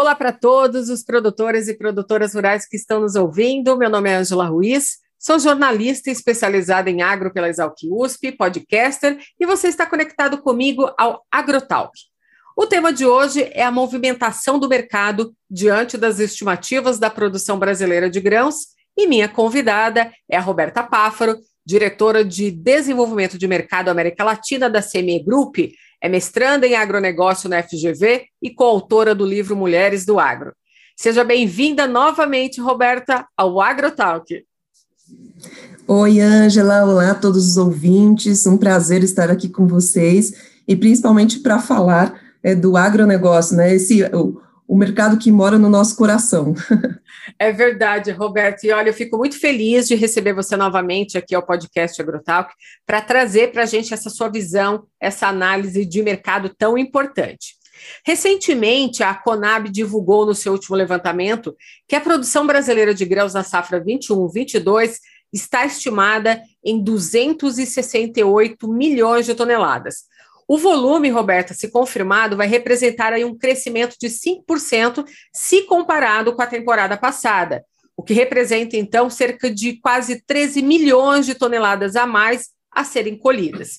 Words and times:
Olá 0.00 0.14
para 0.14 0.32
todos 0.32 0.88
os 0.88 1.04
produtores 1.04 1.68
e 1.68 1.74
produtoras 1.74 2.34
rurais 2.34 2.66
que 2.66 2.74
estão 2.74 3.00
nos 3.00 3.16
ouvindo. 3.16 3.76
Meu 3.76 3.90
nome 3.90 4.08
é 4.08 4.14
Angela 4.14 4.46
Ruiz, 4.46 4.96
sou 5.18 5.38
jornalista 5.38 6.10
especializada 6.10 6.88
em 6.88 7.02
agro 7.02 7.30
pela 7.30 7.50
Exalc 7.50 7.76
USP, 7.84 8.32
podcaster, 8.32 9.18
e 9.38 9.44
você 9.44 9.68
está 9.68 9.84
conectado 9.84 10.38
comigo 10.38 10.90
ao 10.96 11.22
AgroTalk. 11.30 11.92
O 12.56 12.66
tema 12.66 12.94
de 12.94 13.04
hoje 13.04 13.50
é 13.52 13.62
a 13.62 13.70
movimentação 13.70 14.58
do 14.58 14.70
mercado 14.70 15.34
diante 15.50 15.98
das 15.98 16.18
estimativas 16.18 16.98
da 16.98 17.10
produção 17.10 17.58
brasileira 17.58 18.08
de 18.08 18.20
grãos, 18.20 18.68
e 18.96 19.06
minha 19.06 19.28
convidada 19.28 20.10
é 20.30 20.34
a 20.34 20.40
Roberta 20.40 20.82
Páfaro, 20.82 21.36
diretora 21.62 22.24
de 22.24 22.50
Desenvolvimento 22.50 23.36
de 23.36 23.46
Mercado 23.46 23.90
América 23.90 24.24
Latina 24.24 24.70
da 24.70 24.80
CME 24.80 25.22
Group, 25.22 25.58
é 26.02 26.08
mestranda 26.08 26.66
em 26.66 26.74
agronegócio 26.74 27.48
na 27.48 27.62
FGV 27.62 28.26
e 28.42 28.50
coautora 28.50 29.14
do 29.14 29.24
livro 29.24 29.54
Mulheres 29.54 30.04
do 30.04 30.18
Agro. 30.18 30.52
Seja 30.96 31.22
bem-vinda 31.22 31.86
novamente, 31.86 32.60
Roberta, 32.60 33.26
ao 33.36 33.60
AgroTalk. 33.60 34.44
Oi, 35.86 36.20
Ângela, 36.20 36.84
olá 36.84 37.10
a 37.10 37.14
todos 37.14 37.46
os 37.48 37.56
ouvintes, 37.56 38.46
um 38.46 38.56
prazer 38.56 39.02
estar 39.02 39.30
aqui 39.30 39.48
com 39.48 39.66
vocês 39.66 40.32
e 40.66 40.76
principalmente 40.76 41.40
para 41.40 41.58
falar 41.58 42.20
é, 42.42 42.54
do 42.54 42.76
agronegócio, 42.76 43.56
né? 43.56 43.74
Esse, 43.74 44.04
o, 44.14 44.40
o 44.70 44.76
mercado 44.76 45.18
que 45.18 45.32
mora 45.32 45.58
no 45.58 45.68
nosso 45.68 45.96
coração. 45.96 46.54
É 47.38 47.52
verdade, 47.52 48.10
Roberto. 48.10 48.64
E 48.64 48.72
olha, 48.72 48.90
eu 48.90 48.94
fico 48.94 49.16
muito 49.16 49.38
feliz 49.38 49.88
de 49.88 49.94
receber 49.94 50.32
você 50.32 50.56
novamente 50.56 51.18
aqui 51.18 51.34
ao 51.34 51.44
podcast 51.44 52.00
AgroTalk 52.00 52.52
para 52.86 53.00
trazer 53.00 53.50
para 53.50 53.62
a 53.62 53.66
gente 53.66 53.92
essa 53.92 54.10
sua 54.10 54.28
visão, 54.28 54.84
essa 55.00 55.26
análise 55.26 55.84
de 55.84 56.02
mercado 56.02 56.48
tão 56.56 56.76
importante. 56.78 57.54
Recentemente, 58.04 59.02
a 59.02 59.14
Conab 59.14 59.68
divulgou 59.70 60.26
no 60.26 60.34
seu 60.34 60.52
último 60.52 60.76
levantamento 60.76 61.54
que 61.88 61.96
a 61.96 62.00
produção 62.00 62.46
brasileira 62.46 62.94
de 62.94 63.04
grãos 63.04 63.34
na 63.34 63.42
safra 63.42 63.82
21-22 63.82 64.94
está 65.32 65.64
estimada 65.64 66.40
em 66.64 66.82
268 66.82 68.68
milhões 68.68 69.26
de 69.26 69.34
toneladas, 69.34 70.04
o 70.52 70.58
volume, 70.58 71.08
Roberta, 71.10 71.54
se 71.54 71.70
confirmado, 71.70 72.36
vai 72.36 72.48
representar 72.48 73.12
aí 73.12 73.24
um 73.24 73.38
crescimento 73.38 73.94
de 73.96 74.08
5% 74.08 75.06
se 75.32 75.62
comparado 75.62 76.34
com 76.34 76.42
a 76.42 76.46
temporada 76.46 76.96
passada, 76.96 77.64
o 77.96 78.02
que 78.02 78.12
representa, 78.12 78.76
então, 78.76 79.08
cerca 79.08 79.48
de 79.48 79.74
quase 79.74 80.20
13 80.26 80.60
milhões 80.60 81.24
de 81.24 81.36
toneladas 81.36 81.94
a 81.94 82.04
mais 82.04 82.48
a 82.68 82.82
serem 82.82 83.16
colhidas. 83.16 83.78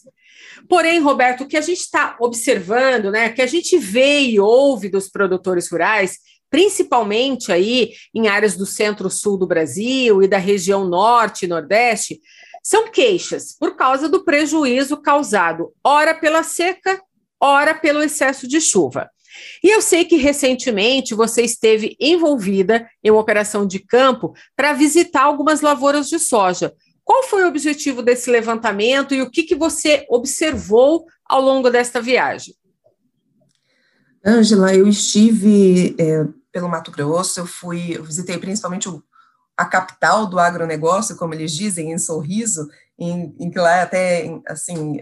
Porém, 0.70 1.02
Roberto, 1.02 1.44
o 1.44 1.46
que 1.46 1.58
a 1.58 1.62
gente 1.62 1.82
está 1.82 2.16
observando, 2.22 3.12
né, 3.12 3.28
que 3.32 3.42
a 3.42 3.48
gente 3.48 3.78
vê 3.78 4.22
e 4.22 4.40
ouve 4.40 4.88
dos 4.88 5.10
produtores 5.10 5.70
rurais, 5.70 6.20
principalmente 6.50 7.52
aí 7.52 7.92
em 8.16 8.30
áreas 8.30 8.56
do 8.56 8.66
centro-sul 8.66 9.38
do 9.38 9.46
Brasil 9.46 10.24
e 10.24 10.28
da 10.28 10.38
região 10.38 10.88
norte 10.88 11.44
e 11.44 11.50
nordeste, 11.50 12.22
são 12.62 12.92
queixas 12.92 13.56
por 13.58 13.76
causa 13.76 14.08
do 14.08 14.24
prejuízo 14.24 14.98
causado, 14.98 15.74
ora 15.84 16.14
pela 16.14 16.44
seca, 16.44 17.02
ora 17.40 17.74
pelo 17.74 18.04
excesso 18.04 18.48
de 18.48 18.62
chuva. 18.62 19.10
E 19.64 19.70
eu 19.70 19.82
sei 19.82 20.06
que 20.06 20.18
recentemente 20.18 21.16
você 21.16 21.42
esteve 21.42 21.96
envolvida 22.00 22.88
em 23.04 23.10
uma 23.10 23.22
operação 23.22 23.66
de 23.66 23.80
campo 23.80 24.34
para 24.56 24.74
visitar 24.74 25.24
algumas 25.24 25.62
lavouras 25.62 26.08
de 26.08 26.20
soja. 26.20 26.74
Qual 27.04 27.24
foi 27.24 27.44
o 27.44 27.48
objetivo 27.48 28.02
desse 28.02 28.30
levantamento 28.30 29.14
e 29.14 29.22
o 29.22 29.30
que, 29.30 29.44
que 29.44 29.56
você 29.56 30.06
observou 30.10 31.06
ao 31.26 31.42
longo 31.42 31.70
desta 31.70 32.02
viagem? 32.02 32.56
Ângela, 34.24 34.76
eu 34.76 34.88
estive 34.88 35.96
é, 35.98 36.26
pelo 36.52 36.70
Mato 36.70 36.92
Grosso, 36.92 37.40
eu 37.40 37.46
fui, 37.46 37.98
eu 37.98 38.04
visitei 38.04 38.38
principalmente 38.38 38.88
o 38.88 39.04
a 39.58 39.66
capital 39.66 40.26
do 40.26 40.40
agronegócio, 40.40 41.16
como 41.16 41.34
eles 41.34 41.52
dizem, 41.52 41.92
em 41.92 41.98
Sorriso, 41.98 42.70
em, 42.98 43.36
em 43.40 43.50
que 43.50 43.60
lá 43.60 43.78
é 43.78 43.82
até, 43.82 44.42
assim, 44.48 45.00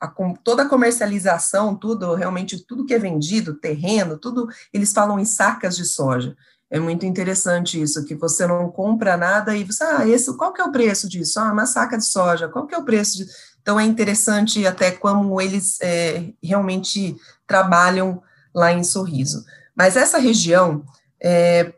a, 0.00 0.08
toda 0.42 0.62
a 0.62 0.68
comercialização, 0.68 1.76
tudo, 1.76 2.14
realmente 2.14 2.64
tudo 2.66 2.86
que 2.86 2.94
é 2.94 2.98
vendido, 2.98 3.54
terreno, 3.54 4.18
tudo, 4.18 4.48
eles 4.72 4.92
falam 4.92 5.18
em 5.18 5.24
sacas 5.24 5.76
de 5.76 5.84
soja. 5.84 6.36
É 6.70 6.78
muito 6.78 7.04
interessante 7.04 7.80
isso, 7.82 8.04
que 8.04 8.14
você 8.14 8.46
não 8.46 8.70
compra 8.70 9.16
nada 9.16 9.56
e 9.56 9.64
você, 9.64 9.82
ah, 9.82 10.06
esse, 10.06 10.36
qual 10.36 10.52
que 10.52 10.60
é 10.60 10.64
o 10.64 10.70
preço 10.70 11.08
disso? 11.08 11.40
Ah, 11.40 11.52
uma 11.52 11.66
saca 11.66 11.98
de 11.98 12.04
soja, 12.04 12.48
qual 12.48 12.66
que 12.66 12.74
é 12.74 12.78
o 12.78 12.84
preço 12.84 13.18
de... 13.18 13.26
Então, 13.60 13.78
é 13.78 13.84
interessante 13.84 14.66
até 14.66 14.90
como 14.90 15.40
eles 15.40 15.78
é, 15.82 16.32
realmente 16.42 17.16
trabalham 17.46 18.22
lá 18.54 18.72
em 18.72 18.82
Sorriso. 18.82 19.44
Mas 19.76 19.96
essa 19.96 20.18
região 20.18 20.84
é, 21.22 21.74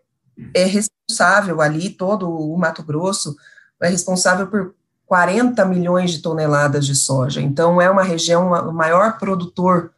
é 0.55 0.65
responsável 1.13 1.61
ali, 1.61 1.91
todo 1.91 2.29
o 2.29 2.57
Mato 2.57 2.83
Grosso, 2.83 3.37
é 3.81 3.89
responsável 3.89 4.47
por 4.47 4.75
40 5.07 5.65
milhões 5.67 6.11
de 6.11 6.23
toneladas 6.23 6.87
de 6.87 6.95
soja. 6.95 7.41
Então, 7.41 7.81
é 7.81 7.91
uma 7.91 8.03
região, 8.03 8.51
o 8.51 8.73
maior 8.73 9.19
produtor 9.19 9.93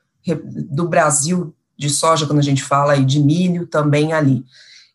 do 0.71 0.89
Brasil 0.89 1.55
de 1.79 1.89
soja, 1.89 2.27
quando 2.27 2.41
a 2.41 2.43
gente 2.43 2.63
fala, 2.63 2.97
e 2.97 3.05
de 3.05 3.21
milho 3.21 3.67
também 3.67 4.13
ali. 4.13 4.45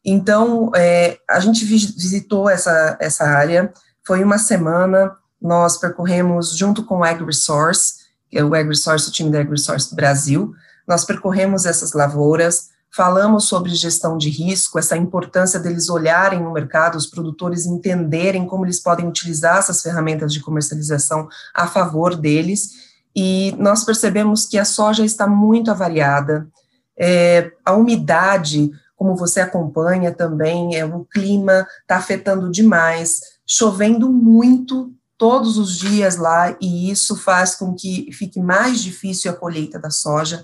Então, 0.03 0.72
é, 0.75 1.18
a 1.29 1.40
gente 1.40 1.63
visitou 1.63 2.50
essa, 2.50 2.97
essa 3.00 3.25
área, 3.25 3.72
foi 4.06 4.24
uma 4.24 4.38
semana, 4.38 5.16
nós 5.41 5.78
percorremos 5.78 6.58
junto 6.58 6.84
com 6.84 7.00
o 7.00 7.03
AgriSource, 7.03 8.00
é 8.31 8.44
o 8.44 8.53
AgriSource, 8.53 9.09
o 9.09 9.12
time 9.12 9.31
da 9.31 9.40
AgriSource 9.40 9.96
Brasil, 9.96 10.53
nós 10.88 11.06
percorremos 11.06 11.66
essas 11.66 11.94
lavouras, 11.94 12.69
Falamos 12.92 13.46
sobre 13.46 13.74
gestão 13.76 14.18
de 14.18 14.30
risco, 14.30 14.80
essa 14.80 14.98
importância 14.98 15.60
deles 15.60 15.90
olharem 15.90 16.42
no 16.42 16.52
mercado, 16.52 16.98
os 16.98 17.06
produtores 17.06 17.66
entenderem 17.66 18.48
como 18.48 18.66
eles 18.66 18.80
podem 18.80 19.08
utilizar 19.08 19.58
essas 19.58 19.82
ferramentas 19.82 20.34
de 20.34 20.40
comercialização 20.40 21.28
a 21.54 21.68
favor 21.68 22.16
deles. 22.16 22.90
E 23.16 23.56
nós 23.60 23.84
percebemos 23.84 24.46
que 24.46 24.58
a 24.58 24.66
soja 24.66 25.06
está 25.06 25.28
muito 25.28 25.70
avariada, 25.70 26.48
é, 26.98 27.52
a 27.64 27.74
umidade, 27.74 28.72
como 28.96 29.16
você 29.16 29.40
acompanha 29.40 30.12
também, 30.12 30.76
é, 30.76 30.84
o 30.84 31.06
clima 31.06 31.66
está 31.82 31.96
afetando 31.96 32.52
demais, 32.52 33.22
chovendo 33.48 34.12
muito 34.12 34.94
todos 35.18 35.58
os 35.58 35.78
dias 35.78 36.18
lá, 36.18 36.56
e 36.60 36.90
isso 36.90 37.16
faz 37.16 37.56
com 37.56 37.76
que 37.76 38.12
fique 38.12 38.40
mais 38.40 38.82
difícil 38.82 39.30
a 39.30 39.36
colheita 39.36 39.78
da 39.78 39.90
soja 39.90 40.44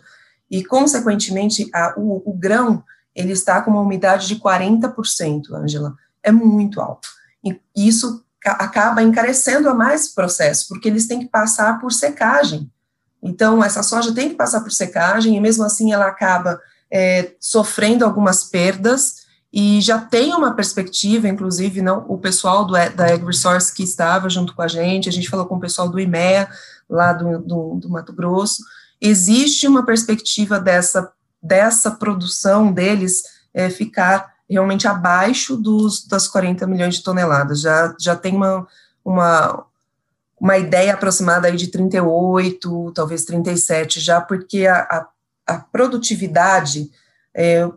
e, 0.49 0.63
consequentemente, 0.63 1.69
a, 1.73 1.93
o, 1.97 2.21
o, 2.25 2.33
grão 2.33 2.83
ele 3.15 3.31
está 3.31 3.61
com 3.61 3.71
uma 3.71 3.81
umidade 3.81 4.27
de 4.27 4.35
40%, 4.35 5.53
Angela, 5.53 5.95
é 6.21 6.31
muito 6.31 6.81
alto. 6.81 7.07
E 7.43 7.59
isso 7.75 8.23
acaba 8.43 9.01
encarecendo 9.01 9.69
a 9.69 9.73
mais 9.73 10.07
o 10.07 10.15
processo, 10.15 10.67
porque 10.67 10.87
eles 10.87 11.07
têm 11.07 11.19
que 11.19 11.27
passar 11.27 11.79
por 11.79 11.91
secagem. 11.91 12.69
Então, 13.23 13.63
essa 13.63 13.81
soja 13.81 14.13
tem 14.13 14.29
que 14.29 14.35
passar 14.35 14.61
por 14.61 14.71
secagem, 14.71 15.35
e 15.35 15.39
mesmo 15.39 15.63
assim 15.63 15.91
ela 15.91 16.05
acaba 16.05 16.59
é, 16.91 17.33
sofrendo 17.39 18.05
algumas 18.05 18.43
perdas, 18.43 19.25
e 19.51 19.79
já 19.79 19.97
tem 19.97 20.33
uma 20.33 20.53
perspectiva, 20.53 21.29
inclusive, 21.29 21.81
não, 21.81 22.05
o 22.09 22.17
pessoal 22.17 22.65
do, 22.65 22.73
da 22.73 23.13
AgriSource 23.13 23.73
que 23.73 23.83
estava 23.83 24.29
junto 24.29 24.53
com 24.53 24.61
a 24.61 24.67
gente, 24.67 25.07
a 25.07 25.11
gente 25.11 25.29
falou 25.29 25.45
com 25.45 25.55
o 25.55 25.59
pessoal 25.61 25.87
do 25.89 25.99
IMEA, 25.99 26.49
lá 26.89 27.13
do, 27.13 27.39
do, 27.39 27.75
do 27.75 27.89
Mato 27.89 28.13
Grosso, 28.13 28.61
existe 29.01 29.67
uma 29.67 29.85
perspectiva 29.85 30.59
dessa, 30.59 31.11
dessa 31.41 31.91
produção 31.91 32.71
deles 32.71 33.23
é, 33.53 33.69
ficar 33.69 34.33
realmente 34.49 34.87
abaixo 34.87 35.57
dos, 35.57 36.05
das 36.07 36.27
40 36.27 36.67
milhões 36.67 36.95
de 36.95 37.03
toneladas. 37.03 37.61
Já, 37.61 37.95
já 37.99 38.15
tem 38.15 38.35
uma, 38.35 38.67
uma, 39.03 39.65
uma 40.39 40.57
ideia 40.57 40.93
aproximada 40.93 41.47
aí 41.47 41.55
de 41.55 41.67
38, 41.67 42.91
talvez 42.93 43.25
37 43.25 43.99
já, 43.99 44.21
porque 44.21 44.67
a, 44.67 44.81
a, 44.81 45.07
a 45.47 45.59
produtividade, 45.59 46.91
é, 47.33 47.67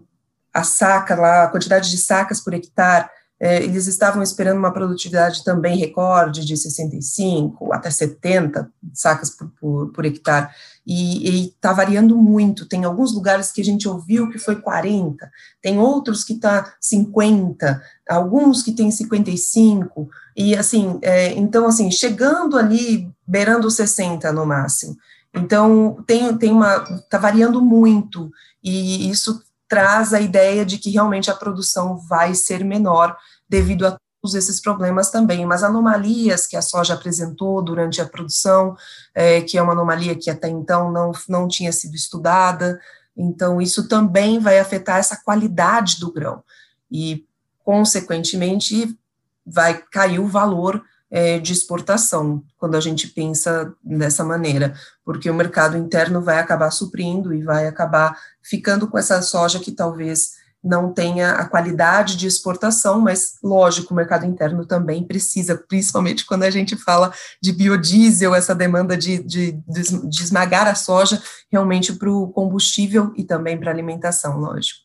a 0.53 0.62
saca 0.62 1.14
lá, 1.14 1.44
a 1.44 1.49
quantidade 1.49 1.91
de 1.91 1.99
sacas 1.99 2.41
por 2.41 2.55
hectare, 2.55 3.09
eles 3.40 3.87
estavam 3.87 4.23
esperando 4.23 4.58
uma 4.58 4.73
produtividade 4.73 5.44
também 5.44 5.79
recorde 5.79 6.44
de 6.44 6.56
65 6.56 7.73
até 7.73 7.90
70 7.90 8.69
sacas 8.93 9.31
por, 9.31 9.49
por, 9.61 9.93
por 9.93 10.05
hectare, 10.05 10.49
e 10.85 11.49
está 11.49 11.73
variando 11.73 12.17
muito. 12.17 12.67
Tem 12.67 12.85
alguns 12.85 13.14
lugares 13.14 13.52
que 13.52 13.61
a 13.61 13.64
gente 13.64 13.87
ouviu 13.87 14.31
que 14.31 14.38
foi 14.38 14.56
40, 14.56 15.31
tem 15.62 15.79
outros 15.79 16.25
que 16.25 16.32
está 16.32 16.75
50, 16.81 17.81
alguns 18.08 18.62
que 18.62 18.73
tem 18.73 18.90
55, 18.90 20.08
e 20.37 20.56
assim, 20.56 20.99
é, 21.02 21.32
então 21.35 21.67
assim, 21.67 21.90
chegando 21.90 22.56
ali, 22.56 23.11
beirando 23.26 23.70
60 23.70 24.32
no 24.32 24.46
máximo. 24.46 24.96
Então, 25.35 26.02
tem, 26.06 26.37
tem 26.38 26.50
uma, 26.50 26.76
está 26.96 27.19
variando 27.19 27.61
muito, 27.61 28.31
e 28.62 29.11
isso 29.11 29.43
traz 29.69 30.15
a 30.15 30.20
ideia 30.20 30.65
de 30.65 30.79
que 30.79 30.91
realmente 30.91 31.31
a 31.31 31.35
produção 31.35 31.99
vai 31.99 32.35
ser 32.35 32.65
menor 32.65 33.17
devido 33.49 33.87
a 33.87 33.99
todos 34.20 34.35
esses 34.35 34.61
problemas 34.61 35.11
também, 35.11 35.47
mas 35.47 35.62
anomalias 35.62 36.47
que 36.47 36.56
a 36.56 36.62
soja 36.62 36.94
apresentou 36.94 37.62
durante 37.62 38.00
a 38.00 38.06
produção, 38.06 38.76
é, 39.15 39.41
que 39.43 39.56
é 39.56 39.62
uma 39.62 39.73
anomalia 39.73 40.17
que 40.17 40.31
até 40.31 40.49
então 40.49 40.91
não, 40.91 41.12
não 41.29 41.47
tinha 41.47 41.73
sido 41.73 41.94
estudada, 41.94 42.81
Então, 43.20 43.61
isso 43.61 43.88
também 43.88 44.38
vai 44.38 44.61
afetar 44.61 44.99
essa 44.99 45.17
qualidade 45.25 45.99
do 45.99 46.12
grão. 46.12 46.43
E, 46.88 47.26
consequentemente, 47.64 48.97
vai 49.44 49.82
cair 49.91 50.21
o 50.21 50.29
valor 50.29 50.81
é, 51.10 51.38
de 51.38 51.52
exportação, 51.52 52.43
quando 52.58 52.76
a 52.76 52.81
gente 52.81 53.08
pensa 53.08 53.75
dessa 53.82 54.25
maneira, 54.25 54.75
porque 55.05 55.31
o 55.31 55.34
mercado 55.34 55.76
interno 55.76 56.20
vai 56.20 56.38
acabar 56.38 56.70
suprindo 56.70 57.32
e 57.32 57.43
vai 57.43 57.66
acabar 57.66 58.19
ficando 58.43 58.87
com 58.87 58.99
essa 58.99 59.20
soja 59.22 59.58
que 59.58 59.72
talvez 59.72 60.37
não 60.62 60.93
tenha 60.93 61.32
a 61.32 61.46
qualidade 61.46 62.16
de 62.16 62.26
exportação, 62.26 63.00
mas 63.00 63.38
lógico, 63.43 63.93
o 63.93 63.96
mercado 63.96 64.26
interno 64.26 64.66
também 64.66 65.05
precisa, 65.05 65.56
principalmente 65.56 66.26
quando 66.26 66.43
a 66.43 66.50
gente 66.50 66.76
fala 66.76 67.12
de 67.40 67.52
biodiesel, 67.52 68.34
essa 68.34 68.54
demanda 68.54 68.96
de, 68.96 69.22
de, 69.22 69.52
de 69.52 70.22
esmagar 70.22 70.66
a 70.66 70.75
soja 70.75 71.22
realmente 71.50 71.93
para 71.93 72.11
o 72.11 72.28
combustível 72.28 73.12
e 73.16 73.25
também 73.25 73.58
para 73.58 73.70
a 73.70 73.72
alimentação, 73.72 74.38
lógico. 74.38 74.81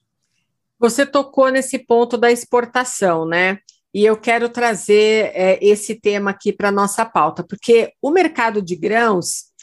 Você 0.80 1.06
tocou 1.06 1.50
nesse 1.50 1.80
ponto 1.80 2.18
da 2.18 2.32
exportação, 2.32 3.26
né? 3.26 3.60
E 3.94 4.04
eu 4.04 4.18
quero 4.18 4.50
trazer 4.50 5.32
é, 5.36 5.60
esse 5.62 5.96
tema 5.96 6.32
aqui 6.32 6.52
para 6.52 6.70
a 6.70 6.72
nossa 6.72 7.06
pauta, 7.06 7.44
porque 7.44 7.92
o 8.02 8.10
mercado 8.10 8.62
de 8.62 8.76
grãos 8.76 9.54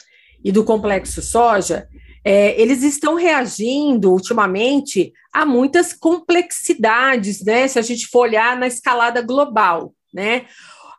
e 0.43 0.51
do 0.51 0.63
complexo 0.63 1.21
soja, 1.21 1.87
é, 2.23 2.59
eles 2.59 2.83
estão 2.83 3.15
reagindo 3.15 4.11
ultimamente 4.11 5.11
a 5.33 5.45
muitas 5.45 5.93
complexidades, 5.93 7.43
né? 7.43 7.67
Se 7.67 7.79
a 7.79 7.81
gente 7.81 8.07
for 8.07 8.21
olhar 8.21 8.57
na 8.57 8.67
escalada 8.67 9.21
global, 9.21 9.93
né? 10.13 10.45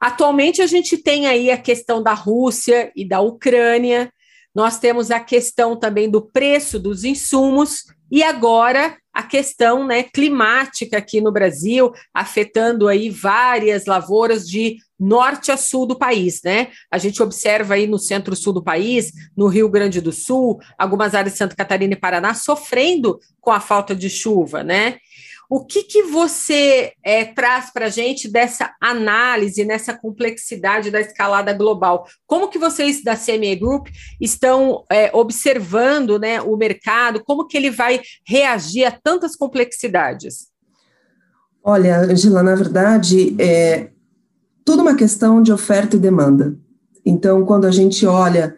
Atualmente 0.01 0.61
a 0.61 0.67
gente 0.67 0.97
tem 0.99 1.27
aí 1.27 1.51
a 1.51 1.57
questão 1.57 2.03
da 2.03 2.13
Rússia 2.13 2.93
e 2.97 3.07
da 3.07 3.21
Ucrânia, 3.21 4.13
nós 4.55 4.79
temos 4.79 5.11
a 5.11 5.21
questão 5.21 5.77
também 5.77 6.11
do 6.11 6.21
preço 6.21 6.79
dos 6.79 7.05
insumos 7.05 7.85
e 8.11 8.23
agora 8.23 8.97
a 9.13 9.23
questão 9.23 9.87
né, 9.87 10.03
climática 10.03 10.99
aqui 10.99 11.21
no 11.21 11.31
Brasil, 11.31 11.93
afetando 12.15 12.89
aí 12.89 13.11
várias 13.11 13.87
lavouras 13.87 14.49
de 14.49 14.79
norte 14.99 15.51
a 15.51 15.57
sul 15.57 15.85
do 15.85 15.99
país, 15.99 16.41
né? 16.45 16.69
A 16.91 16.97
gente 16.97 17.23
observa 17.23 17.75
aí 17.75 17.87
no 17.87 17.99
centro-sul 17.99 18.53
do 18.53 18.63
país, 18.63 19.13
no 19.37 19.49
Rio 19.49 19.69
Grande 19.69 20.01
do 20.01 20.13
Sul, 20.13 20.61
algumas 20.79 21.15
áreas 21.15 21.33
de 21.33 21.39
Santa 21.39 21.57
Catarina 21.57 21.95
e 21.95 21.97
Paraná 21.97 22.35
sofrendo 22.35 23.19
com 23.41 23.51
a 23.51 23.59
falta 23.59 23.97
de 23.97 24.09
chuva, 24.09 24.63
né? 24.63 24.99
O 25.55 25.63
que, 25.63 25.83
que 25.83 26.05
você 26.05 26.95
é, 27.05 27.27
traz 27.27 27.71
para 27.71 27.85
a 27.85 27.91
gente 27.91 28.27
dessa 28.27 28.75
análise, 28.81 29.67
nessa 29.67 29.93
complexidade 29.93 30.91
da 30.91 30.99
escalada 30.99 31.53
global? 31.53 32.07
Como 32.27 32.49
que 32.49 32.59
vocês 32.59 33.05
da 33.05 33.15
CME 33.15 33.57
Group 33.57 33.89
estão 34.19 34.83
é, 34.91 35.15
observando 35.15 36.19
né, 36.19 36.41
o 36.41 36.57
mercado? 36.57 37.23
Como 37.23 37.47
que 37.47 37.59
ele 37.59 37.71
vai 37.71 38.01
reagir 38.27 38.87
a 38.87 38.91
tantas 38.91 39.37
complexidades? 39.37 40.47
Olha, 41.63 41.99
Angela, 41.99 42.43
na 42.43 42.55
verdade, 42.55 43.37
é 43.39 43.91
tudo 44.65 44.81
uma 44.81 44.97
questão 44.97 45.43
de 45.43 45.53
oferta 45.53 45.97
e 45.97 46.01
demanda. 46.01 46.57
Então, 47.05 47.45
quando 47.45 47.67
a 47.67 47.71
gente 47.71 48.07
olha, 48.07 48.57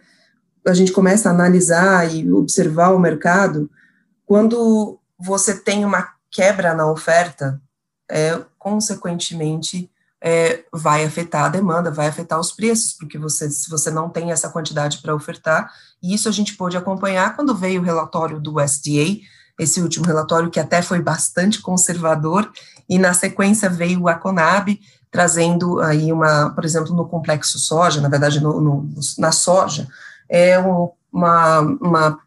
a 0.64 0.73
gente 0.73 0.93
começa 0.93 1.29
a 1.29 1.32
analisar 1.32 2.14
e 2.14 2.31
observar 2.31 2.94
o 2.94 3.00
mercado, 3.00 3.69
quando 4.25 5.00
você 5.19 5.58
tem 5.58 5.85
uma 5.85 6.13
quebra 6.34 6.75
na 6.75 6.90
oferta, 6.90 7.62
é, 8.10 8.38
consequentemente, 8.58 9.88
é, 10.20 10.64
vai 10.72 11.04
afetar 11.04 11.44
a 11.44 11.48
demanda, 11.48 11.90
vai 11.90 12.08
afetar 12.08 12.40
os 12.40 12.50
preços, 12.50 12.92
porque 12.92 13.16
você, 13.16 13.48
se 13.48 13.70
você 13.70 13.90
não 13.90 14.10
tem 14.10 14.32
essa 14.32 14.48
quantidade 14.48 14.98
para 14.98 15.14
ofertar, 15.14 15.72
e 16.02 16.12
isso 16.12 16.28
a 16.28 16.32
gente 16.32 16.56
pôde 16.56 16.76
acompanhar 16.76 17.36
quando 17.36 17.54
veio 17.54 17.81
o 17.81 17.84
relatório 17.84 18.40
do 18.40 18.60
SDA, 18.60 19.20
esse 19.58 19.81
último 19.81 20.04
relatório 20.04 20.50
que 20.50 20.58
até 20.58 20.82
foi 20.82 21.00
bastante 21.00 21.60
conservador, 21.60 22.50
e 22.88 22.98
na 22.98 23.14
sequência 23.14 23.70
veio 23.70 24.08
a 24.08 24.14
Conab, 24.14 24.81
trazendo 25.10 25.81
aí 25.81 26.12
uma, 26.12 26.50
por 26.50 26.64
exemplo, 26.64 26.92
no 26.92 27.06
complexo 27.06 27.58
soja, 27.58 28.00
na 28.00 28.08
verdade, 28.08 28.40
no, 28.40 28.60
no, 28.60 28.90
na 29.16 29.31
soja, 29.31 29.86
é 30.28 30.58
um, 30.58 30.90
uma, 31.12 31.60
uma, 31.60 32.19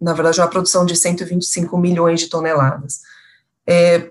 na 0.00 0.12
verdade, 0.12 0.40
uma 0.40 0.46
produção 0.46 0.86
de 0.86 0.94
125 0.94 1.76
milhões 1.76 2.20
de 2.20 2.28
toneladas. 2.28 3.00
É, 3.68 4.10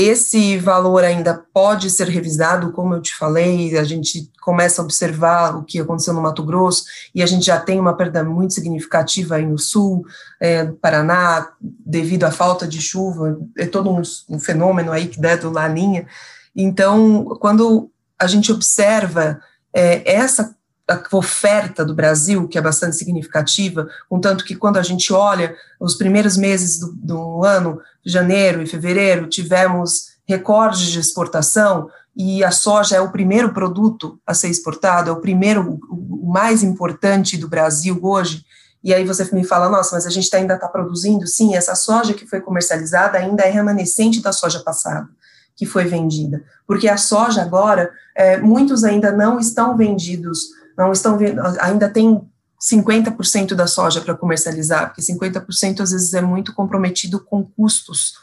esse 0.00 0.56
valor 0.58 1.02
ainda 1.02 1.44
pode 1.52 1.90
ser 1.90 2.06
revisado, 2.06 2.70
como 2.70 2.94
eu 2.94 3.02
te 3.02 3.12
falei, 3.16 3.76
a 3.76 3.82
gente 3.82 4.30
começa 4.40 4.80
a 4.80 4.84
observar 4.84 5.56
o 5.56 5.64
que 5.64 5.80
aconteceu 5.80 6.14
no 6.14 6.22
Mato 6.22 6.44
Grosso, 6.44 6.84
e 7.12 7.20
a 7.20 7.26
gente 7.26 7.46
já 7.46 7.58
tem 7.58 7.80
uma 7.80 7.96
perda 7.96 8.22
muito 8.22 8.54
significativa 8.54 9.34
aí 9.34 9.44
no 9.44 9.58
sul, 9.58 10.06
é, 10.40 10.62
no 10.62 10.74
Paraná, 10.74 11.48
devido 11.60 12.22
à 12.22 12.30
falta 12.30 12.66
de 12.66 12.80
chuva, 12.80 13.40
é 13.56 13.66
todo 13.66 13.90
um, 13.90 14.00
um 14.28 14.38
fenômeno 14.38 14.92
aí 14.92 15.08
que 15.08 15.20
der 15.20 15.38
do 15.38 15.50
Laninha. 15.50 16.06
Então, 16.54 17.24
quando 17.40 17.90
a 18.16 18.28
gente 18.28 18.52
observa 18.52 19.40
é, 19.74 20.08
essa 20.08 20.54
a 20.88 21.16
oferta 21.16 21.84
do 21.84 21.94
Brasil, 21.94 22.48
que 22.48 22.56
é 22.56 22.62
bastante 22.62 22.96
significativa, 22.96 23.86
contanto 24.08 24.44
que 24.44 24.56
quando 24.56 24.78
a 24.78 24.82
gente 24.82 25.12
olha 25.12 25.54
os 25.78 25.94
primeiros 25.94 26.36
meses 26.36 26.80
do, 26.80 26.92
do 26.92 27.44
ano, 27.44 27.80
janeiro 28.04 28.62
e 28.62 28.66
fevereiro, 28.66 29.28
tivemos 29.28 30.16
recordes 30.26 30.86
de 30.86 30.98
exportação, 30.98 31.90
e 32.16 32.42
a 32.42 32.50
soja 32.50 32.96
é 32.96 33.00
o 33.00 33.12
primeiro 33.12 33.52
produto 33.52 34.18
a 34.26 34.34
ser 34.34 34.48
exportado, 34.48 35.08
é 35.08 35.12
o 35.12 35.20
primeiro, 35.20 35.78
o 35.88 36.32
mais 36.32 36.64
importante 36.64 37.36
do 37.36 37.48
Brasil 37.48 37.98
hoje, 38.02 38.44
e 38.82 38.92
aí 38.94 39.04
você 39.04 39.28
me 39.34 39.44
fala, 39.44 39.68
nossa, 39.68 39.94
mas 39.94 40.06
a 40.06 40.10
gente 40.10 40.34
ainda 40.34 40.54
está 40.54 40.68
produzindo? 40.68 41.26
Sim, 41.26 41.54
essa 41.54 41.74
soja 41.74 42.14
que 42.14 42.26
foi 42.26 42.40
comercializada 42.40 43.18
ainda 43.18 43.44
é 43.44 43.50
remanescente 43.50 44.20
da 44.20 44.32
soja 44.32 44.60
passada, 44.60 45.08
que 45.54 45.66
foi 45.66 45.84
vendida, 45.84 46.42
porque 46.66 46.88
a 46.88 46.96
soja 46.96 47.42
agora, 47.42 47.90
é, 48.16 48.36
muitos 48.38 48.84
ainda 48.84 49.12
não 49.12 49.38
estão 49.38 49.76
vendidos 49.76 50.57
não 50.78 50.92
estão 50.92 51.18
vendo, 51.18 51.42
ainda 51.60 51.88
tem 51.88 52.22
50% 52.60 53.54
da 53.54 53.66
soja 53.66 54.00
para 54.00 54.16
comercializar, 54.16 54.86
porque 54.86 55.02
50% 55.02 55.80
às 55.80 55.90
vezes 55.90 56.14
é 56.14 56.20
muito 56.20 56.54
comprometido 56.54 57.20
com 57.20 57.44
custos. 57.44 58.14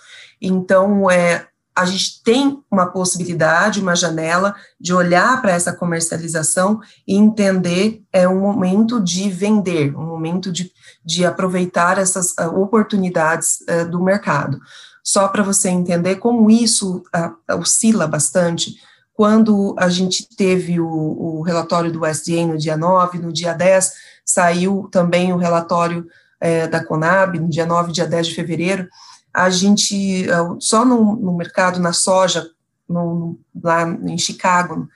Então, 0.41 1.09
é, 1.11 1.47
a 1.75 1.85
gente 1.85 2.23
tem 2.23 2.63
uma 2.71 2.87
possibilidade, 2.87 3.81
uma 3.81 3.95
janela 3.95 4.55
de 4.79 4.93
olhar 4.93 5.41
para 5.41 5.51
essa 5.51 5.73
comercialização 5.73 6.79
e 7.05 7.15
entender 7.15 8.01
é 8.13 8.27
um 8.27 8.39
momento 8.39 9.01
de 9.01 9.29
vender, 9.29 9.95
um 9.95 10.05
momento 10.05 10.51
de, 10.51 10.71
de 11.03 11.25
aproveitar 11.25 11.97
essas 11.97 12.31
uh, 12.39 12.61
oportunidades 12.61 13.59
uh, 13.69 13.89
do 13.89 14.01
mercado. 14.01 14.59
Só 15.03 15.27
para 15.27 15.43
você 15.43 15.69
entender 15.69 16.15
como 16.15 16.49
isso 16.49 17.03
uh, 17.13 17.57
oscila 17.59 18.07
bastante, 18.07 18.75
quando 19.15 19.73
a 19.79 19.87
gente 19.87 20.27
teve 20.35 20.79
o, 20.79 20.87
o, 20.87 21.41
relatório 21.41 21.89
do 21.89 22.05
SDA 22.05 22.45
no 22.45 22.57
dia 22.57 22.75
9, 22.75 23.17
no 23.17 23.31
dia 23.31 23.53
10, 23.53 23.93
saiu 24.25 24.89
também 24.91 25.31
o 25.31 25.37
relatório 25.37 26.05
é, 26.39 26.67
da 26.67 26.83
Conab, 26.83 27.39
no 27.39 27.49
dia 27.49 27.65
9, 27.65 27.93
dia 27.93 28.05
10 28.05 28.27
de 28.27 28.35
fevereiro, 28.35 28.89
a 29.33 29.49
gente, 29.49 30.29
é, 30.29 30.35
só 30.59 30.83
no, 30.83 31.15
no 31.15 31.35
mercado, 31.35 31.79
na 31.79 31.93
soja, 31.93 32.49
no, 32.87 33.39
lá 33.63 33.87
em 33.87 34.17
Chicago, 34.17 34.87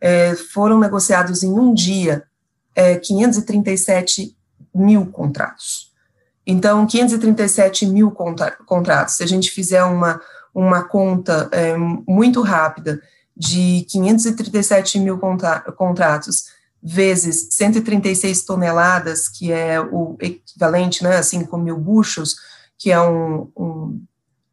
é, 0.00 0.34
foram 0.34 0.78
negociados 0.78 1.42
em 1.42 1.52
um 1.52 1.74
dia 1.74 2.24
é, 2.74 2.96
537 2.96 4.34
mil 4.74 5.06
contratos. 5.06 5.92
Então, 6.46 6.86
537 6.86 7.84
mil 7.86 8.10
contra, 8.10 8.52
contratos, 8.64 9.16
se 9.16 9.22
a 9.22 9.26
gente 9.26 9.50
fizer 9.50 9.82
uma, 9.84 10.18
uma 10.54 10.84
conta 10.84 11.48
é, 11.52 11.76
muito 11.76 12.40
rápida, 12.40 13.02
de 13.36 13.84
537 13.90 14.98
mil 14.98 15.18
contratos 15.76 16.44
vezes 16.82 17.48
136 17.50 18.44
toneladas, 18.44 19.28
que 19.28 19.52
é 19.52 19.80
o 19.80 20.16
equivalente 20.20 21.02
né, 21.02 21.16
a 21.16 21.22
5 21.22 21.58
mil 21.58 21.76
buchos, 21.76 22.36
que 22.78 22.90
é 22.90 23.00
um, 23.00 23.50
um 23.56 24.02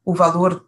o 0.06 0.14
valor 0.14 0.66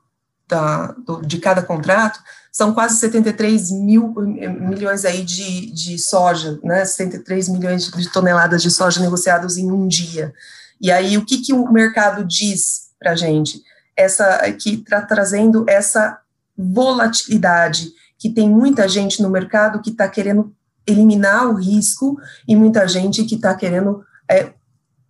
da, 0.47 0.93
do, 1.05 1.21
de 1.21 1.39
cada 1.39 1.61
contrato, 1.61 2.19
são 2.51 2.73
quase 2.73 2.99
73 2.99 3.71
mil 3.71 4.13
milhões 4.15 5.03
aí 5.03 5.23
de, 5.23 5.71
de 5.71 5.97
soja, 5.99 6.57
né, 6.63 6.85
73 6.85 7.49
milhões 7.49 7.89
de 7.89 8.11
toneladas 8.11 8.61
de 8.61 8.71
soja 8.71 9.01
negociados 9.01 9.57
em 9.57 9.69
um 9.69 9.87
dia. 9.87 10.33
E 10.79 10.91
aí, 10.91 11.17
o 11.17 11.25
que, 11.25 11.39
que 11.39 11.53
o 11.53 11.69
mercado 11.71 12.23
diz 12.23 12.91
para 12.99 13.11
a 13.11 13.15
gente? 13.15 13.61
Essa, 13.97 14.39
que 14.53 14.75
está 14.75 15.01
trazendo 15.01 15.65
essa 15.67 16.19
volatilidade 16.57 17.91
que 18.17 18.29
tem 18.29 18.49
muita 18.49 18.87
gente 18.87 19.21
no 19.21 19.29
mercado 19.29 19.81
que 19.81 19.89
está 19.89 20.07
querendo 20.07 20.53
eliminar 20.87 21.47
o 21.47 21.55
risco 21.55 22.17
e 22.47 22.55
muita 22.55 22.87
gente 22.87 23.23
que 23.25 23.35
está 23.35 23.55
querendo 23.55 24.03
é, 24.29 24.53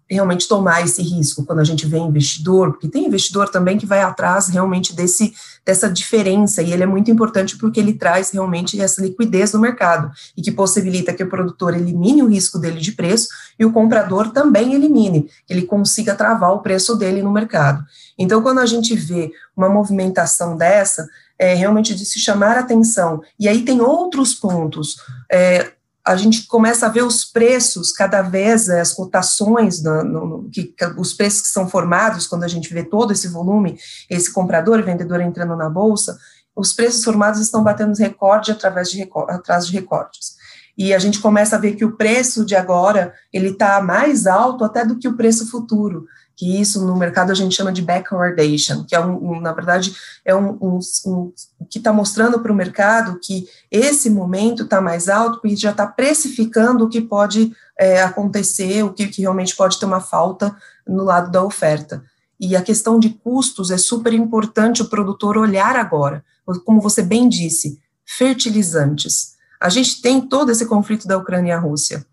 realmente 0.09 0.47
tomar 0.47 0.83
esse 0.83 1.01
risco 1.01 1.43
quando 1.43 1.59
a 1.59 1.63
gente 1.63 1.85
vê 1.87 1.97
investidor, 1.97 2.71
porque 2.71 2.87
tem 2.87 3.07
investidor 3.07 3.49
também 3.49 3.77
que 3.77 3.85
vai 3.85 4.01
atrás 4.01 4.47
realmente 4.47 4.95
desse 4.95 5.33
dessa 5.65 5.89
diferença 5.89 6.61
e 6.61 6.71
ele 6.71 6.83
é 6.83 6.85
muito 6.85 7.09
importante 7.09 7.57
porque 7.57 7.79
ele 7.79 7.93
traz 7.93 8.29
realmente 8.29 8.79
essa 8.79 9.01
liquidez 9.01 9.51
no 9.51 9.59
mercado 9.59 10.11
e 10.37 10.41
que 10.41 10.51
possibilita 10.51 11.11
que 11.11 11.23
o 11.23 11.29
produtor 11.29 11.73
elimine 11.73 12.21
o 12.21 12.27
risco 12.27 12.59
dele 12.59 12.79
de 12.79 12.91
preço 12.91 13.29
e 13.57 13.65
o 13.65 13.71
comprador 13.71 14.29
também 14.29 14.75
elimine, 14.75 15.27
ele 15.49 15.63
consiga 15.63 16.13
travar 16.13 16.51
o 16.51 16.59
preço 16.59 16.95
dele 16.95 17.23
no 17.23 17.31
mercado. 17.31 17.83
Então, 18.17 18.43
quando 18.43 18.59
a 18.59 18.65
gente 18.65 18.95
vê 18.95 19.31
uma 19.57 19.67
movimentação 19.67 20.55
dessa, 20.55 21.07
é 21.37 21.53
realmente 21.53 21.95
de 21.95 22.05
se 22.05 22.19
chamar 22.19 22.57
atenção. 22.57 23.21
E 23.39 23.47
aí 23.47 23.63
tem 23.63 23.81
outros 23.81 24.33
pontos. 24.33 24.97
É, 25.31 25.71
a 26.05 26.15
gente 26.15 26.45
começa 26.45 26.85
a 26.85 26.89
ver 26.89 27.03
os 27.03 27.25
preços 27.25 27.91
cada 27.91 28.21
vez, 28.21 28.69
é, 28.69 28.79
as 28.79 28.93
cotações, 28.93 29.81
no, 29.81 30.03
no, 30.03 30.49
que, 30.51 30.73
os 30.97 31.13
preços 31.13 31.41
que 31.41 31.47
são 31.47 31.67
formados 31.67 32.27
quando 32.27 32.43
a 32.43 32.47
gente 32.47 32.71
vê 32.71 32.83
todo 32.83 33.11
esse 33.11 33.27
volume, 33.27 33.77
esse 34.07 34.31
comprador 34.31 34.79
e 34.79 34.83
vendedor 34.83 35.19
entrando 35.19 35.55
na 35.55 35.67
bolsa, 35.67 36.15
os 36.55 36.71
preços 36.71 37.03
formados 37.03 37.41
estão 37.41 37.63
batendo 37.63 37.97
recorde 37.97 38.51
através 38.51 38.91
de 38.91 39.09
atrás 39.27 39.65
de 39.65 39.73
recordes. 39.73 40.35
E 40.77 40.93
a 40.93 40.99
gente 40.99 41.19
começa 41.19 41.55
a 41.55 41.59
ver 41.59 41.73
que 41.73 41.85
o 41.85 41.95
preço 41.95 42.45
de 42.45 42.55
agora 42.55 43.13
ele 43.33 43.49
está 43.49 43.81
mais 43.81 44.27
alto 44.27 44.63
até 44.63 44.85
do 44.85 44.99
que 44.99 45.07
o 45.07 45.17
preço 45.17 45.49
futuro 45.49 46.05
que 46.35 46.59
isso 46.59 46.85
no 46.85 46.95
mercado 46.95 47.31
a 47.31 47.35
gente 47.35 47.55
chama 47.55 47.71
de 47.71 47.81
backwardation, 47.81 48.83
que 48.83 48.93
é 48.93 48.99
um, 48.99 49.31
um 49.31 49.39
na 49.39 49.53
verdade 49.53 49.95
é 50.23 50.35
um, 50.35 50.57
um, 50.61 50.79
um 51.05 51.33
que 51.69 51.77
está 51.77 51.93
mostrando 51.93 52.39
para 52.39 52.51
o 52.51 52.55
mercado 52.55 53.19
que 53.21 53.47
esse 53.71 54.09
momento 54.09 54.63
está 54.63 54.81
mais 54.81 55.07
alto 55.07 55.39
e 55.47 55.55
já 55.55 55.71
está 55.71 55.87
precificando 55.87 56.85
o 56.85 56.89
que 56.89 56.99
pode 56.99 57.55
é, 57.79 58.01
acontecer, 58.03 58.83
o 58.83 58.93
que, 58.93 59.07
que 59.07 59.21
realmente 59.21 59.55
pode 59.55 59.79
ter 59.79 59.85
uma 59.85 60.01
falta 60.01 60.55
no 60.87 61.03
lado 61.03 61.31
da 61.31 61.43
oferta. 61.43 62.03
E 62.39 62.55
a 62.55 62.61
questão 62.61 62.99
de 62.99 63.09
custos 63.09 63.71
é 63.71 63.77
super 63.77 64.13
importante 64.13 64.81
o 64.81 64.89
produtor 64.89 65.37
olhar 65.37 65.75
agora, 65.77 66.23
como 66.65 66.81
você 66.81 67.01
bem 67.01 67.29
disse, 67.29 67.79
fertilizantes. 68.05 69.35
A 69.59 69.69
gente 69.69 70.01
tem 70.01 70.21
todo 70.21 70.51
esse 70.51 70.65
conflito 70.65 71.07
da 71.07 71.17
Ucrânia 71.17 71.51
e 71.51 71.53
a 71.53 71.59
Rússia. 71.59 72.05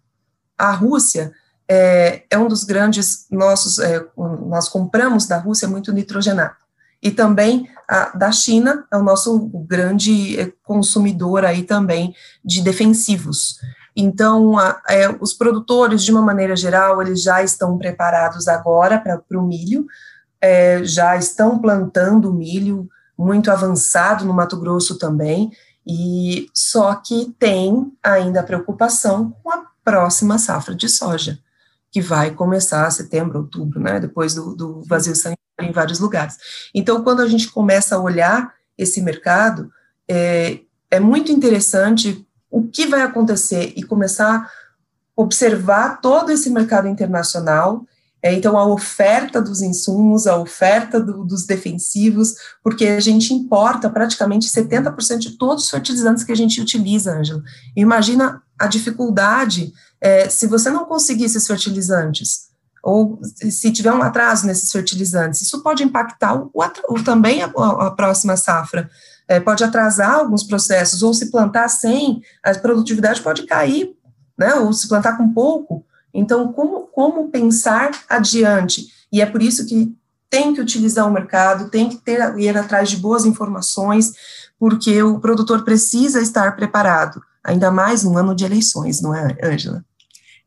A 0.56 0.70
Rússia 0.70 1.32
é, 1.72 2.24
é 2.30 2.38
um 2.38 2.48
dos 2.48 2.64
grandes 2.64 3.26
nossos, 3.30 3.78
é, 3.78 4.04
nós 4.46 4.68
compramos 4.68 5.26
da 5.26 5.38
Rússia 5.38 5.66
muito 5.66 5.90
nitrogenado. 5.90 6.54
E 7.02 7.10
também 7.10 7.68
a, 7.88 8.16
da 8.16 8.30
China 8.30 8.84
é 8.92 8.96
o 8.96 9.02
nosso 9.02 9.48
grande 9.66 10.38
é, 10.38 10.52
consumidor 10.62 11.44
aí 11.46 11.62
também 11.62 12.14
de 12.44 12.60
defensivos. 12.60 13.58
Então, 13.96 14.58
a, 14.58 14.80
é, 14.88 15.08
os 15.18 15.32
produtores, 15.32 16.04
de 16.04 16.12
uma 16.12 16.20
maneira 16.20 16.54
geral, 16.54 17.00
eles 17.00 17.22
já 17.22 17.42
estão 17.42 17.78
preparados 17.78 18.48
agora 18.48 18.98
para 18.98 19.38
o 19.38 19.46
milho, 19.46 19.86
é, 20.40 20.84
já 20.84 21.16
estão 21.16 21.58
plantando 21.58 22.34
milho 22.34 22.86
muito 23.16 23.50
avançado 23.50 24.24
no 24.26 24.34
Mato 24.34 24.58
Grosso 24.58 24.98
também, 24.98 25.50
e 25.86 26.48
só 26.52 26.94
que 26.94 27.34
tem 27.38 27.92
ainda 28.02 28.40
a 28.40 28.44
preocupação 28.44 29.34
com 29.42 29.50
a 29.50 29.62
próxima 29.82 30.38
safra 30.38 30.74
de 30.74 30.88
soja 30.88 31.38
que 31.92 32.00
vai 32.00 32.30
começar 32.30 32.90
setembro, 32.90 33.40
outubro, 33.40 33.78
né, 33.78 34.00
depois 34.00 34.34
do, 34.34 34.56
do 34.56 34.82
vazio 34.82 35.14
sanitário 35.14 35.42
em 35.60 35.72
vários 35.72 36.00
lugares. 36.00 36.38
Então, 36.74 37.04
quando 37.04 37.20
a 37.20 37.28
gente 37.28 37.50
começa 37.50 37.94
a 37.94 38.00
olhar 38.00 38.54
esse 38.78 39.02
mercado, 39.02 39.70
é, 40.08 40.60
é 40.90 40.98
muito 40.98 41.30
interessante 41.30 42.26
o 42.50 42.66
que 42.66 42.86
vai 42.86 43.02
acontecer 43.02 43.74
e 43.76 43.82
começar 43.82 44.36
a 44.36 44.50
observar 45.14 46.00
todo 46.00 46.32
esse 46.32 46.48
mercado 46.48 46.88
internacional, 46.88 47.84
é, 48.22 48.32
então 48.32 48.56
a 48.56 48.64
oferta 48.64 49.42
dos 49.42 49.60
insumos, 49.60 50.26
a 50.26 50.36
oferta 50.36 50.98
do, 50.98 51.24
dos 51.24 51.44
defensivos, 51.44 52.34
porque 52.62 52.86
a 52.86 53.00
gente 53.00 53.34
importa 53.34 53.90
praticamente 53.90 54.48
70% 54.48 55.18
de 55.18 55.36
todos 55.36 55.64
os 55.64 55.70
fertilizantes 55.70 56.24
que 56.24 56.32
a 56.32 56.36
gente 56.36 56.60
utiliza, 56.60 57.18
Ângela. 57.18 57.42
Imagina 57.76 58.42
a 58.58 58.66
dificuldade 58.66 59.72
é, 60.02 60.28
se 60.28 60.48
você 60.48 60.68
não 60.68 60.84
conseguir 60.84 61.26
esses 61.26 61.46
fertilizantes, 61.46 62.50
ou 62.82 63.20
se 63.22 63.70
tiver 63.70 63.92
um 63.92 64.02
atraso 64.02 64.44
nesses 64.44 64.72
fertilizantes, 64.72 65.40
isso 65.40 65.62
pode 65.62 65.84
impactar 65.84 66.34
o, 66.34 66.50
o 66.88 67.04
também 67.04 67.40
a, 67.40 67.46
a, 67.46 67.90
próxima 67.92 68.36
safra, 68.36 68.90
é, 69.28 69.38
pode 69.38 69.62
atrasar 69.62 70.14
alguns 70.14 70.42
processos, 70.42 71.04
ou 71.04 71.14
se 71.14 71.30
plantar 71.30 71.68
sem, 71.68 72.20
a 72.42 72.52
produtividade 72.52 73.22
pode 73.22 73.46
cair, 73.46 73.94
né, 74.36 74.56
ou 74.56 74.72
se 74.72 74.88
plantar 74.88 75.16
com 75.16 75.32
pouco. 75.32 75.86
Então, 76.12 76.52
como, 76.52 76.88
como 76.88 77.30
pensar 77.30 77.92
adiante? 78.08 78.88
E 79.12 79.20
é 79.20 79.26
por 79.26 79.40
isso 79.40 79.64
que 79.66 79.96
tem 80.28 80.52
que 80.52 80.60
utilizar 80.60 81.06
o 81.06 81.12
mercado, 81.12 81.70
tem 81.70 81.88
que 81.88 81.98
ter, 81.98 82.36
ir 82.40 82.56
atrás 82.58 82.90
de 82.90 82.96
boas 82.96 83.24
informações, 83.24 84.12
porque 84.58 85.00
o 85.00 85.20
produtor 85.20 85.64
precisa 85.64 86.20
estar 86.20 86.56
preparado, 86.56 87.22
ainda 87.44 87.70
mais 87.70 88.02
no 88.02 88.18
ano 88.18 88.34
de 88.34 88.44
eleições, 88.44 89.00
não 89.00 89.14
é, 89.14 89.36
Ângela? 89.44 89.84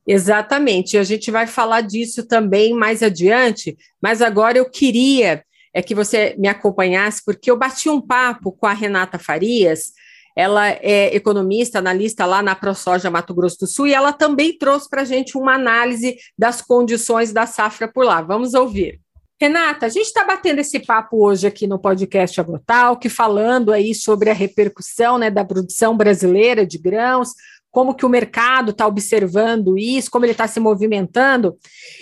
Exatamente, 0.08 0.98
a 0.98 1.04
gente 1.04 1.32
vai 1.32 1.48
falar 1.48 1.82
disso 1.82 2.28
também 2.28 2.74
mais 2.74 3.02
adiante, 3.02 3.76
mas 4.02 4.22
agora 4.22 4.58
eu 4.58 4.70
queria 4.70 5.44
é 5.76 5.82
que 5.82 5.94
você 5.94 6.34
me 6.38 6.48
acompanhasse, 6.48 7.22
porque 7.26 7.52
eu 7.52 7.58
bati 7.58 7.90
um 7.90 8.00
papo 8.00 8.54
com 8.54 8.66
a 8.66 8.72
Renata 8.72 9.20
Farias, 9.20 9.92
ela 10.34 10.70
é 10.70 11.14
economista, 11.14 11.80
analista 11.80 12.26
lá 12.26 12.42
na 12.42 12.56
ProSoja 12.56 13.12
Mato 13.12 13.34
Grosso 13.34 13.60
do 13.60 13.68
Sul, 13.68 13.88
e 13.88 13.94
ela 13.94 14.14
também 14.14 14.58
trouxe 14.58 14.90
para 14.90 15.02
a 15.02 15.06
gente 15.06 15.38
uma 15.38 15.54
análise 15.54 16.16
das 16.38 16.62
condições 16.62 17.34
da 17.34 17.46
safra 17.46 17.90
por 17.90 18.06
lá. 18.06 18.22
Vamos 18.22 18.54
ouvir. 18.54 19.02
Renata, 19.40 19.86
a 19.86 19.90
gente 19.90 20.06
está 20.06 20.24
batendo 20.24 20.60
esse 20.60 20.80
papo 20.80 21.26
hoje 21.26 21.46
aqui 21.46 21.68
no 21.68 21.78
podcast 21.78 22.40
Agrotalk, 22.40 23.10
falando 23.10 23.74
aí 23.74 23.94
sobre 23.94 24.30
a 24.30 24.34
repercussão 24.34 25.18
né, 25.18 25.30
da 25.30 25.44
produção 25.44 25.98
brasileira 25.98 26.66
de 26.66 26.78
grãos, 26.78 27.32
como 27.76 27.94
que 27.94 28.06
o 28.06 28.10
mercado 28.10 28.72
está 28.72 28.88
observando 28.88 29.78
isso, 29.78 30.10
como 30.10 30.24
ele 30.24 30.32
está 30.32 30.48
se 30.48 30.62
movimentando. 30.62 31.58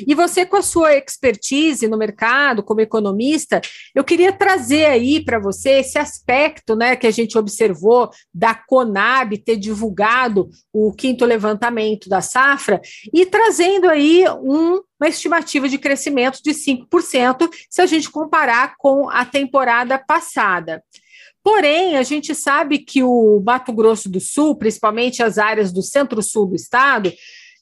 E 0.05 0.13
você, 0.13 0.45
com 0.45 0.55
a 0.55 0.61
sua 0.61 0.95
expertise 0.95 1.87
no 1.87 1.97
mercado, 1.97 2.61
como 2.61 2.79
economista, 2.79 3.59
eu 3.95 4.03
queria 4.03 4.31
trazer 4.31 4.85
aí 4.85 5.25
para 5.25 5.39
você 5.39 5.79
esse 5.79 5.97
aspecto 5.97 6.75
né, 6.75 6.95
que 6.95 7.07
a 7.07 7.11
gente 7.11 7.39
observou 7.39 8.11
da 8.31 8.53
Conab 8.53 9.35
ter 9.39 9.55
divulgado 9.55 10.47
o 10.71 10.93
quinto 10.93 11.25
levantamento 11.25 12.07
da 12.07 12.21
safra 12.21 12.79
e 13.11 13.25
trazendo 13.25 13.89
aí 13.89 14.25
um 14.43 14.79
uma 15.01 15.09
estimativa 15.09 15.67
de 15.67 15.77
crescimento 15.77 16.39
de 16.41 16.51
5% 16.51 17.49
se 17.69 17.81
a 17.81 17.85
gente 17.85 18.09
comparar 18.09 18.75
com 18.77 19.09
a 19.09 19.25
temporada 19.25 19.97
passada. 19.97 20.81
Porém, 21.43 21.97
a 21.97 22.03
gente 22.03 22.33
sabe 22.33 22.79
que 22.79 23.03
o 23.03 23.41
Mato 23.45 23.73
Grosso 23.73 24.09
do 24.09 24.21
Sul, 24.21 24.55
principalmente 24.55 25.21
as 25.21 25.37
áreas 25.37 25.73
do 25.73 25.81
centro-sul 25.81 26.47
do 26.47 26.55
estado, 26.55 27.11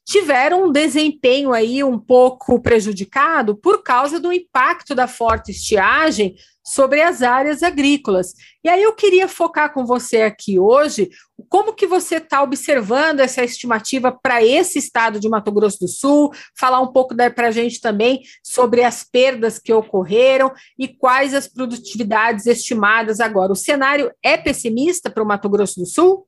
tiveram 0.06 0.66
um 0.66 0.72
desempenho 0.72 1.54
aí 1.54 1.84
um 1.84 1.98
pouco 1.98 2.62
prejudicado 2.62 3.56
por 3.56 3.84
causa 3.84 4.20
do 4.20 4.34
impacto 4.34 4.96
da 4.96 5.08
forte 5.08 5.52
estiagem 5.52 6.36
sobre 6.64 7.02
as 7.02 7.22
áreas 7.22 7.64
agrícolas. 7.64 8.34
E 8.64 8.70
aí 8.70 8.84
eu 8.84 8.94
queria 8.94 9.28
focar 9.28 9.74
com 9.74 9.86
você 9.86 10.22
aqui 10.22 10.60
hoje 10.60 11.10
como 11.50 11.74
que 11.74 11.88
você 11.88 12.18
está 12.18 12.44
observando 12.44 13.20
essa 13.20 13.44
estimativa 13.44 14.12
para 14.12 14.44
esse 14.44 14.78
estado 14.78 15.20
de 15.20 15.28
Mato 15.28 15.52
Grosso 15.52 15.80
do 15.80 15.88
Sul, 15.88 16.32
falar 16.56 16.80
um 16.82 16.92
pouco 16.92 17.16
para 17.16 17.48
a 17.48 17.52
gente 17.52 17.82
também 17.82 18.22
sobre 18.44 18.84
as 18.84 19.04
perdas 19.04 19.58
que 19.58 19.74
ocorreram 19.74 20.52
e 20.78 20.88
quais 20.88 21.34
as 21.34 21.48
produtividades 21.48 22.46
estimadas 22.46 23.20
agora. 23.20 23.52
O 23.52 23.56
cenário 23.56 24.12
é 24.24 24.38
pessimista 24.38 25.10
para 25.10 25.24
o 25.24 25.26
Mato 25.26 25.50
Grosso 25.50 25.80
do 25.80 25.86
Sul? 25.86 26.28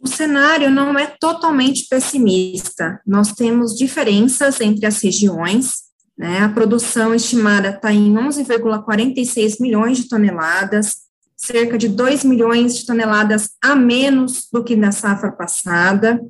O 0.00 0.06
cenário 0.06 0.70
não 0.70 0.98
é 0.98 1.06
totalmente 1.06 1.86
pessimista. 1.88 3.00
Nós 3.06 3.32
temos 3.32 3.76
diferenças 3.76 4.60
entre 4.60 4.86
as 4.86 5.02
regiões, 5.02 5.88
né? 6.16 6.40
A 6.40 6.48
produção 6.48 7.14
estimada 7.14 7.70
está 7.70 7.92
em 7.92 8.12
11,46 8.12 9.60
milhões 9.60 9.98
de 9.98 10.08
toneladas, 10.08 10.96
cerca 11.36 11.78
de 11.78 11.88
2 11.88 12.24
milhões 12.24 12.76
de 12.76 12.84
toneladas 12.84 13.50
a 13.62 13.76
menos 13.76 14.48
do 14.52 14.64
que 14.64 14.74
na 14.74 14.90
safra 14.90 15.30
passada. 15.30 16.20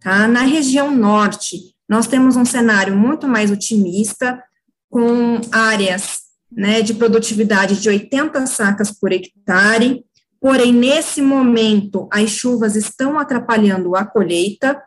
Tá? 0.00 0.26
Na 0.26 0.40
região 0.40 0.90
norte, 0.90 1.74
nós 1.86 2.06
temos 2.06 2.36
um 2.36 2.44
cenário 2.44 2.96
muito 2.96 3.28
mais 3.28 3.50
otimista, 3.50 4.42
com 4.88 5.40
áreas 5.50 6.20
né, 6.50 6.80
de 6.80 6.94
produtividade 6.94 7.80
de 7.80 7.88
80 7.88 8.46
sacas 8.46 8.90
por 8.92 9.12
hectare, 9.12 10.04
porém, 10.44 10.74
nesse 10.74 11.22
momento, 11.22 12.06
as 12.12 12.28
chuvas 12.28 12.76
estão 12.76 13.18
atrapalhando 13.18 13.96
a 13.96 14.04
colheita, 14.04 14.78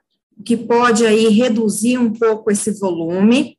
que 0.45 0.55
pode 0.55 1.03
aí 1.03 1.29
reduzir 1.29 1.97
um 1.97 2.13
pouco 2.13 2.51
esse 2.51 2.69
volume. 2.79 3.57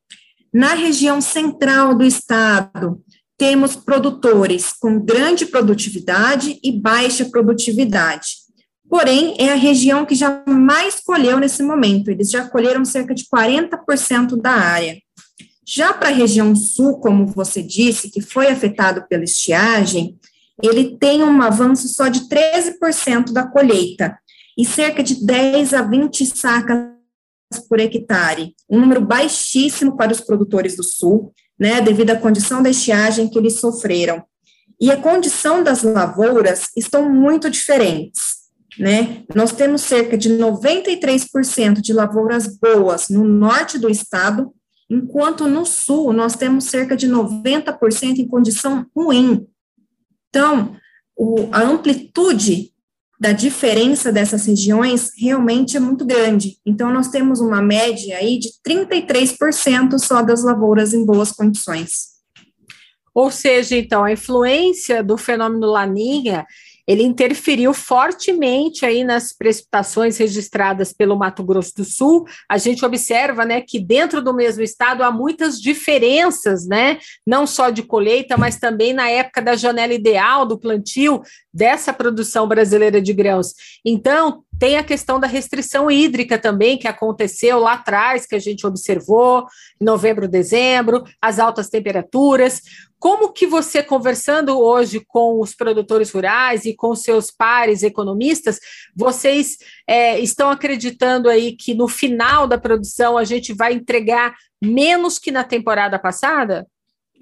Na 0.54 0.74
região 0.74 1.20
central 1.20 1.96
do 1.96 2.04
estado, 2.04 3.02
temos 3.36 3.74
produtores 3.74 4.72
com 4.72 5.00
grande 5.00 5.44
produtividade 5.44 6.60
e 6.62 6.70
baixa 6.70 7.24
produtividade. 7.24 8.28
Porém, 8.88 9.34
é 9.36 9.50
a 9.50 9.56
região 9.56 10.06
que 10.06 10.14
já 10.14 10.44
mais 10.46 11.00
colheu 11.00 11.40
nesse 11.40 11.64
momento, 11.64 12.12
eles 12.12 12.30
já 12.30 12.48
colheram 12.48 12.84
cerca 12.84 13.12
de 13.12 13.24
40% 13.24 14.40
da 14.40 14.52
área. 14.52 14.96
Já 15.66 15.92
para 15.92 16.10
a 16.10 16.12
região 16.12 16.54
sul, 16.54 17.00
como 17.00 17.26
você 17.26 17.60
disse, 17.60 18.08
que 18.08 18.20
foi 18.20 18.46
afetado 18.46 19.04
pela 19.08 19.24
estiagem, 19.24 20.16
ele 20.62 20.96
tem 20.96 21.22
um 21.22 21.40
avanço 21.40 21.88
só 21.88 22.08
de 22.08 22.28
13% 22.28 23.32
da 23.32 23.46
colheita 23.46 24.18
e 24.56 24.64
cerca 24.64 25.02
de 25.02 25.24
10 25.24 25.74
a 25.74 25.82
20 25.82 26.26
sacas 26.26 26.88
por 27.68 27.80
hectare, 27.80 28.54
um 28.68 28.80
número 28.80 29.00
baixíssimo 29.00 29.96
para 29.96 30.12
os 30.12 30.20
produtores 30.20 30.76
do 30.76 30.82
sul, 30.82 31.32
né, 31.58 31.80
devido 31.80 32.10
à 32.10 32.16
condição 32.16 32.62
da 32.62 32.70
estiagem 32.70 33.28
que 33.28 33.38
eles 33.38 33.60
sofreram. 33.60 34.22
E 34.80 34.90
a 34.90 34.96
condição 34.96 35.62
das 35.62 35.82
lavouras 35.82 36.68
estão 36.76 37.10
muito 37.10 37.50
diferentes, 37.50 38.38
né? 38.78 39.24
Nós 39.34 39.50
temos 39.50 39.82
cerca 39.82 40.16
de 40.16 40.30
93% 40.30 41.80
de 41.80 41.92
lavouras 41.92 42.46
boas 42.58 43.08
no 43.08 43.24
norte 43.24 43.76
do 43.76 43.90
estado, 43.90 44.52
enquanto 44.88 45.48
no 45.48 45.66
sul 45.66 46.12
nós 46.12 46.36
temos 46.36 46.64
cerca 46.66 46.96
de 46.96 47.08
90% 47.08 48.18
em 48.18 48.28
condição 48.28 48.86
ruim. 48.94 49.46
Então, 50.28 50.76
o, 51.16 51.48
a 51.52 51.62
amplitude 51.62 52.72
da 53.20 53.32
diferença 53.32 54.12
dessas 54.12 54.46
regiões 54.46 55.10
realmente 55.18 55.76
é 55.76 55.80
muito 55.80 56.04
grande. 56.04 56.56
Então, 56.64 56.92
nós 56.92 57.08
temos 57.08 57.40
uma 57.40 57.60
média 57.60 58.16
aí 58.16 58.38
de 58.38 58.50
33% 58.66 59.98
só 59.98 60.22
das 60.22 60.44
lavouras 60.44 60.94
em 60.94 61.04
boas 61.04 61.32
condições. 61.32 62.18
Ou 63.12 63.32
seja, 63.32 63.76
então, 63.76 64.04
a 64.04 64.12
influência 64.12 65.02
do 65.02 65.18
fenômeno 65.18 65.66
Laninha 65.66 66.46
ele 66.88 67.02
interferiu 67.02 67.74
fortemente 67.74 68.86
aí 68.86 69.04
nas 69.04 69.30
precipitações 69.30 70.16
registradas 70.16 70.90
pelo 70.90 71.18
Mato 71.18 71.44
Grosso 71.44 71.74
do 71.76 71.84
Sul. 71.84 72.24
A 72.48 72.56
gente 72.56 72.82
observa, 72.82 73.44
né, 73.44 73.60
que 73.60 73.78
dentro 73.78 74.22
do 74.22 74.32
mesmo 74.32 74.62
estado 74.62 75.04
há 75.04 75.10
muitas 75.12 75.60
diferenças, 75.60 76.66
né, 76.66 76.98
não 77.26 77.46
só 77.46 77.68
de 77.68 77.82
colheita, 77.82 78.38
mas 78.38 78.58
também 78.58 78.94
na 78.94 79.10
época 79.10 79.42
da 79.42 79.54
janela 79.54 79.92
ideal 79.92 80.46
do 80.46 80.58
plantio 80.58 81.20
dessa 81.58 81.92
produção 81.92 82.46
brasileira 82.46 83.02
de 83.02 83.12
grãos. 83.12 83.52
Então, 83.84 84.44
tem 84.60 84.76
a 84.76 84.84
questão 84.84 85.18
da 85.18 85.26
restrição 85.26 85.90
hídrica 85.90 86.38
também, 86.38 86.78
que 86.78 86.86
aconteceu 86.86 87.58
lá 87.58 87.72
atrás, 87.72 88.26
que 88.26 88.36
a 88.36 88.38
gente 88.38 88.64
observou, 88.64 89.44
em 89.80 89.84
novembro, 89.84 90.28
dezembro, 90.28 91.02
as 91.20 91.40
altas 91.40 91.68
temperaturas. 91.68 92.62
Como 92.96 93.32
que 93.32 93.44
você, 93.44 93.82
conversando 93.82 94.56
hoje 94.56 95.02
com 95.08 95.40
os 95.40 95.52
produtores 95.52 96.12
rurais 96.12 96.64
e 96.64 96.76
com 96.76 96.94
seus 96.94 97.32
pares 97.32 97.82
economistas, 97.82 98.60
vocês 98.94 99.56
é, 99.84 100.20
estão 100.20 100.50
acreditando 100.50 101.28
aí 101.28 101.56
que 101.56 101.74
no 101.74 101.88
final 101.88 102.46
da 102.46 102.56
produção 102.56 103.18
a 103.18 103.24
gente 103.24 103.52
vai 103.52 103.72
entregar 103.72 104.32
menos 104.62 105.18
que 105.18 105.32
na 105.32 105.42
temporada 105.42 105.98
passada? 105.98 106.66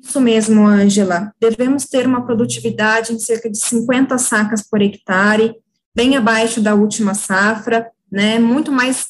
Isso 0.03 0.21
mesmo, 0.21 0.67
Ângela. 0.67 1.33
Devemos 1.41 1.87
ter 1.87 2.07
uma 2.07 2.25
produtividade 2.25 3.13
em 3.13 3.19
cerca 3.19 3.51
de 3.51 3.59
50 3.59 4.17
sacas 4.19 4.63
por 4.63 4.81
hectare, 4.81 5.57
bem 5.95 6.17
abaixo 6.17 6.61
da 6.61 6.75
última 6.75 7.15
safra, 7.15 7.91
né? 8.11 8.39
Muito 8.39 8.71
mais 8.71 9.09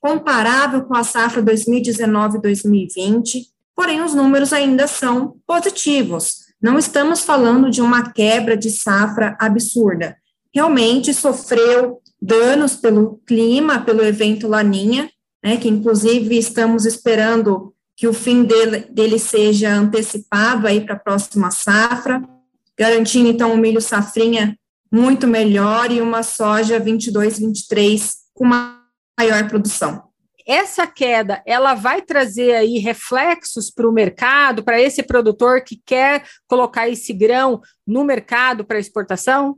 comparável 0.00 0.82
com 0.82 0.96
a 0.96 1.04
safra 1.04 1.42
2019-2020 1.42 3.50
porém 3.80 4.02
os 4.02 4.12
números 4.12 4.52
ainda 4.52 4.86
são 4.86 5.36
positivos. 5.46 6.40
Não 6.60 6.78
estamos 6.78 7.22
falando 7.22 7.70
de 7.70 7.80
uma 7.80 8.12
quebra 8.12 8.54
de 8.54 8.70
safra 8.70 9.34
absurda. 9.40 10.18
Realmente 10.54 11.14
sofreu 11.14 11.98
danos 12.20 12.76
pelo 12.76 13.22
clima, 13.26 13.80
pelo 13.80 14.04
evento 14.04 14.46
Laninha, 14.46 15.08
né, 15.42 15.56
que 15.56 15.66
inclusive 15.66 16.36
estamos 16.36 16.84
esperando 16.84 17.72
que 18.00 18.08
o 18.08 18.14
fim 18.14 18.44
dele, 18.44 18.86
dele 18.90 19.18
seja 19.18 19.74
antecipado 19.74 20.66
aí 20.66 20.80
para 20.80 20.94
a 20.94 20.98
próxima 20.98 21.50
safra, 21.50 22.26
garantindo 22.74 23.28
então 23.28 23.52
um 23.52 23.58
milho 23.58 23.78
safrinha 23.78 24.58
muito 24.90 25.26
melhor 25.26 25.92
e 25.92 26.00
uma 26.00 26.22
soja 26.22 26.80
22, 26.80 27.38
23 27.38 28.14
com 28.32 28.46
maior 28.46 29.46
produção 29.50 30.08
essa 30.46 30.84
queda 30.84 31.40
ela 31.46 31.74
vai 31.74 32.02
trazer 32.02 32.56
aí 32.56 32.78
reflexos 32.78 33.70
para 33.70 33.88
o 33.88 33.92
mercado, 33.92 34.64
para 34.64 34.80
esse 34.80 35.00
produtor 35.00 35.62
que 35.62 35.80
quer 35.84 36.24
colocar 36.48 36.88
esse 36.88 37.12
grão 37.12 37.60
no 37.86 38.02
mercado 38.02 38.64
para 38.64 38.80
exportação? 38.80 39.56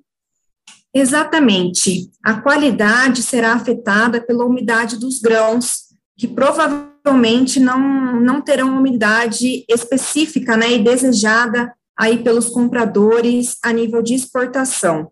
Exatamente. 0.93 2.11
A 2.23 2.43
qualidade 2.43 3.23
será 3.23 3.55
afetada 3.55 4.21
pela 4.21 4.45
umidade 4.45 4.99
dos 4.99 5.19
grãos, 5.19 5.92
que 6.23 6.29
provavelmente 6.29 7.59
não, 7.59 8.21
não 8.21 8.41
terão 8.41 8.79
umidade 8.79 9.65
específica 9.69 10.57
né, 10.57 10.75
e 10.75 10.79
desejada 10.79 11.75
aí 11.99 12.23
pelos 12.23 12.49
compradores 12.49 13.57
a 13.61 13.73
nível 13.73 14.01
de 14.01 14.15
exportação. 14.15 15.11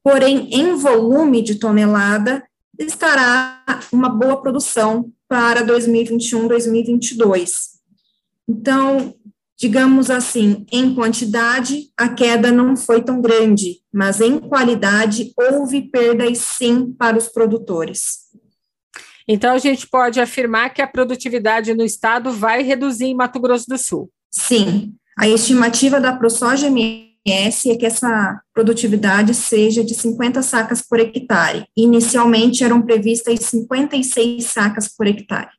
Porém, 0.00 0.48
em 0.52 0.76
volume 0.76 1.42
de 1.42 1.56
tonelada, 1.56 2.44
estará 2.78 3.64
uma 3.90 4.08
boa 4.08 4.40
produção 4.40 5.10
para 5.28 5.64
2021, 5.64 6.46
2022. 6.46 7.70
Então, 8.48 9.12
digamos 9.58 10.08
assim, 10.08 10.64
em 10.70 10.94
quantidade, 10.94 11.90
a 11.96 12.08
queda 12.10 12.52
não 12.52 12.76
foi 12.76 13.02
tão 13.02 13.20
grande, 13.20 13.80
mas 13.92 14.20
em 14.20 14.38
qualidade, 14.38 15.32
houve 15.36 15.82
perdas 15.90 16.38
sim 16.38 16.94
para 16.96 17.18
os 17.18 17.26
produtores. 17.26 18.27
Então, 19.28 19.54
a 19.54 19.58
gente 19.58 19.86
pode 19.86 20.18
afirmar 20.18 20.72
que 20.72 20.80
a 20.80 20.86
produtividade 20.86 21.74
no 21.74 21.84
estado 21.84 22.32
vai 22.32 22.62
reduzir 22.62 23.04
em 23.04 23.14
Mato 23.14 23.38
Grosso 23.38 23.66
do 23.68 23.76
Sul. 23.76 24.10
Sim, 24.30 24.94
a 25.18 25.28
estimativa 25.28 26.00
da 26.00 26.12
ProSoja 26.14 26.68
é 27.26 27.50
que 27.76 27.84
essa 27.84 28.40
produtividade 28.54 29.34
seja 29.34 29.84
de 29.84 29.94
50 29.94 30.40
sacas 30.40 30.80
por 30.80 30.98
hectare. 30.98 31.66
Inicialmente 31.76 32.64
eram 32.64 32.80
previstas 32.80 33.40
56 33.40 34.46
sacas 34.46 34.88
por 34.88 35.06
hectare, 35.06 35.50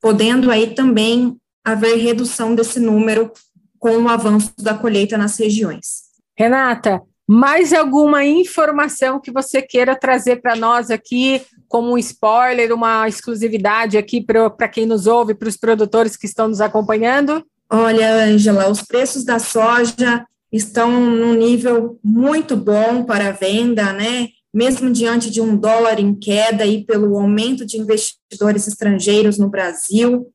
podendo 0.00 0.50
aí 0.50 0.74
também 0.74 1.36
haver 1.62 1.96
redução 1.98 2.54
desse 2.54 2.80
número 2.80 3.30
com 3.78 3.98
o 3.98 4.08
avanço 4.08 4.54
da 4.58 4.72
colheita 4.72 5.18
nas 5.18 5.36
regiões. 5.36 6.06
Renata, 6.38 7.02
mais 7.26 7.72
alguma 7.72 8.24
informação 8.24 9.20
que 9.20 9.32
você 9.32 9.60
queira 9.60 9.98
trazer 9.98 10.40
para 10.40 10.54
nós 10.54 10.90
aqui, 10.90 11.42
como 11.68 11.92
um 11.92 11.98
spoiler, 11.98 12.72
uma 12.72 13.08
exclusividade 13.08 13.98
aqui 13.98 14.20
para 14.20 14.68
quem 14.68 14.86
nos 14.86 15.06
ouve, 15.06 15.34
para 15.34 15.48
os 15.48 15.56
produtores 15.56 16.16
que 16.16 16.26
estão 16.26 16.46
nos 16.46 16.60
acompanhando? 16.60 17.44
Olha, 17.68 18.24
Ângela, 18.24 18.70
os 18.70 18.82
preços 18.82 19.24
da 19.24 19.40
soja 19.40 20.24
estão 20.52 21.00
num 21.00 21.34
nível 21.34 21.98
muito 22.02 22.56
bom 22.56 23.02
para 23.02 23.32
venda, 23.32 23.92
né? 23.92 24.28
Mesmo 24.54 24.90
diante 24.92 25.28
de 25.28 25.40
um 25.40 25.56
dólar 25.56 25.98
em 25.98 26.14
queda 26.14 26.64
e 26.64 26.84
pelo 26.84 27.18
aumento 27.18 27.66
de 27.66 27.76
investidores 27.78 28.68
estrangeiros 28.68 29.36
no 29.36 29.50
Brasil. 29.50 30.32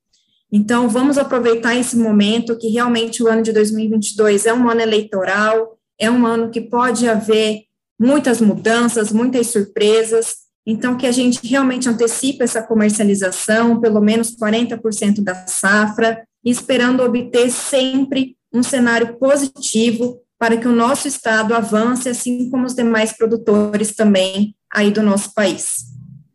Então, 0.51 0.89
vamos 0.89 1.17
aproveitar 1.17 1.75
esse 1.75 1.95
momento 1.95 2.57
que 2.57 2.67
realmente 2.67 3.23
o 3.23 3.27
ano 3.27 3.41
de 3.41 3.53
2022 3.53 4.45
é 4.45 4.53
um 4.53 4.69
ano 4.69 4.81
eleitoral, 4.81 5.77
é 6.01 6.09
um 6.09 6.25
ano 6.25 6.49
que 6.49 6.59
pode 6.59 7.07
haver 7.07 7.65
muitas 7.97 8.41
mudanças, 8.41 9.11
muitas 9.11 9.47
surpresas. 9.47 10.37
Então, 10.65 10.97
que 10.97 11.05
a 11.05 11.11
gente 11.11 11.45
realmente 11.47 11.87
antecipe 11.87 12.43
essa 12.43 12.63
comercialização, 12.63 13.79
pelo 13.79 14.01
menos 14.01 14.35
40% 14.35 15.23
da 15.23 15.45
safra, 15.47 16.23
esperando 16.43 17.03
obter 17.03 17.51
sempre 17.51 18.35
um 18.51 18.63
cenário 18.63 19.15
positivo 19.17 20.19
para 20.39 20.57
que 20.57 20.67
o 20.67 20.71
nosso 20.71 21.07
estado 21.07 21.53
avance, 21.53 22.09
assim 22.09 22.49
como 22.49 22.65
os 22.65 22.73
demais 22.73 23.15
produtores 23.15 23.95
também 23.95 24.55
aí 24.73 24.89
do 24.89 25.03
nosso 25.03 25.35
país. 25.35 25.85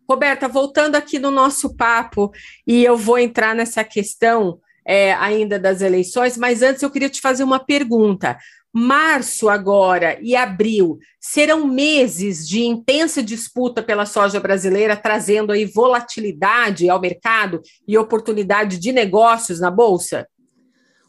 Roberta, 0.09 0.47
voltando 0.47 0.95
aqui 0.95 1.19
no 1.19 1.33
nosso 1.33 1.75
papo, 1.75 2.31
e 2.65 2.85
eu 2.85 2.97
vou 2.97 3.19
entrar 3.19 3.53
nessa 3.57 3.83
questão 3.83 4.61
é, 4.87 5.13
ainda 5.15 5.59
das 5.59 5.81
eleições, 5.81 6.37
mas 6.37 6.63
antes 6.63 6.83
eu 6.83 6.91
queria 6.91 7.11
te 7.11 7.21
fazer 7.21 7.43
uma 7.43 7.59
pergunta. 7.59 8.39
Março 8.73 9.49
agora 9.49 10.19
e 10.21 10.37
abril 10.37 10.99
serão 11.19 11.67
meses 11.67 12.47
de 12.47 12.63
intensa 12.63 13.23
disputa 13.23 13.83
pela 13.83 14.05
soja 14.05 14.39
brasileira, 14.39 14.95
trazendo 14.95 15.51
aí 15.51 15.65
volatilidade 15.65 16.89
ao 16.89 17.01
mercado 17.01 17.63
e 17.89 17.97
oportunidade 17.97 18.79
de 18.79 18.93
negócios 18.93 19.61
na 19.61 19.71
bolsa? 19.71 20.27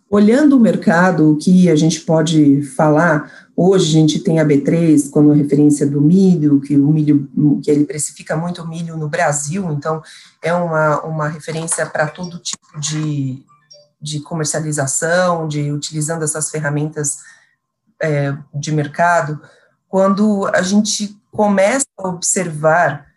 Olhando 0.10 0.56
o 0.56 0.60
mercado, 0.60 1.34
o 1.34 1.38
que 1.38 1.70
a 1.70 1.76
gente 1.76 2.00
pode 2.00 2.62
falar, 2.62 3.50
hoje 3.54 3.90
a 3.90 4.00
gente 4.00 4.20
tem 4.20 4.40
a 4.40 4.46
B3 4.46 5.10
como 5.10 5.34
referência 5.34 5.86
do 5.86 6.00
milho, 6.00 6.62
que 6.62 6.78
o 6.78 6.88
milho, 6.88 7.28
que 7.62 7.70
ele 7.70 7.84
precifica 7.84 8.38
muito 8.38 8.62
o 8.62 8.68
milho 8.68 8.96
no 8.96 9.10
Brasil, 9.10 9.70
então 9.74 10.02
é 10.42 10.54
uma, 10.54 11.02
uma 11.02 11.28
referência 11.28 11.86
para 11.86 12.08
todo 12.08 12.40
tipo 12.40 12.80
de, 12.80 13.44
de 14.00 14.20
comercialização, 14.20 15.48
de 15.48 15.72
utilizando 15.72 16.24
essas 16.24 16.50
ferramentas 16.50 17.18
é, 18.02 18.36
de 18.54 18.72
mercado. 18.72 19.42
Quando 19.90 20.48
a 20.54 20.62
gente 20.62 21.20
começa 21.32 21.88
a 21.98 22.08
observar 22.08 23.08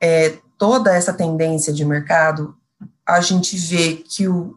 é, 0.00 0.38
toda 0.56 0.94
essa 0.94 1.12
tendência 1.12 1.72
de 1.72 1.84
mercado, 1.84 2.56
a 3.06 3.20
gente 3.20 3.56
vê 3.56 3.96
que 3.96 4.28
o, 4.28 4.56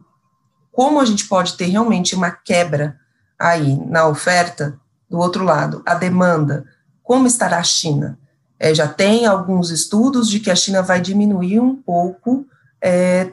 como 0.70 1.00
a 1.00 1.04
gente 1.04 1.26
pode 1.26 1.56
ter 1.56 1.66
realmente 1.66 2.14
uma 2.14 2.30
quebra 2.30 2.98
aí 3.38 3.76
na 3.86 4.06
oferta, 4.06 4.78
do 5.08 5.18
outro 5.18 5.44
lado, 5.44 5.82
a 5.84 5.94
demanda, 5.94 6.64
como 7.02 7.26
estará 7.26 7.58
a 7.58 7.62
China? 7.62 8.18
É, 8.58 8.74
já 8.74 8.88
tem 8.88 9.26
alguns 9.26 9.70
estudos 9.70 10.28
de 10.30 10.40
que 10.40 10.50
a 10.50 10.56
China 10.56 10.80
vai 10.80 11.00
diminuir 11.00 11.60
um 11.60 11.76
pouco 11.76 12.46
é, 12.80 13.30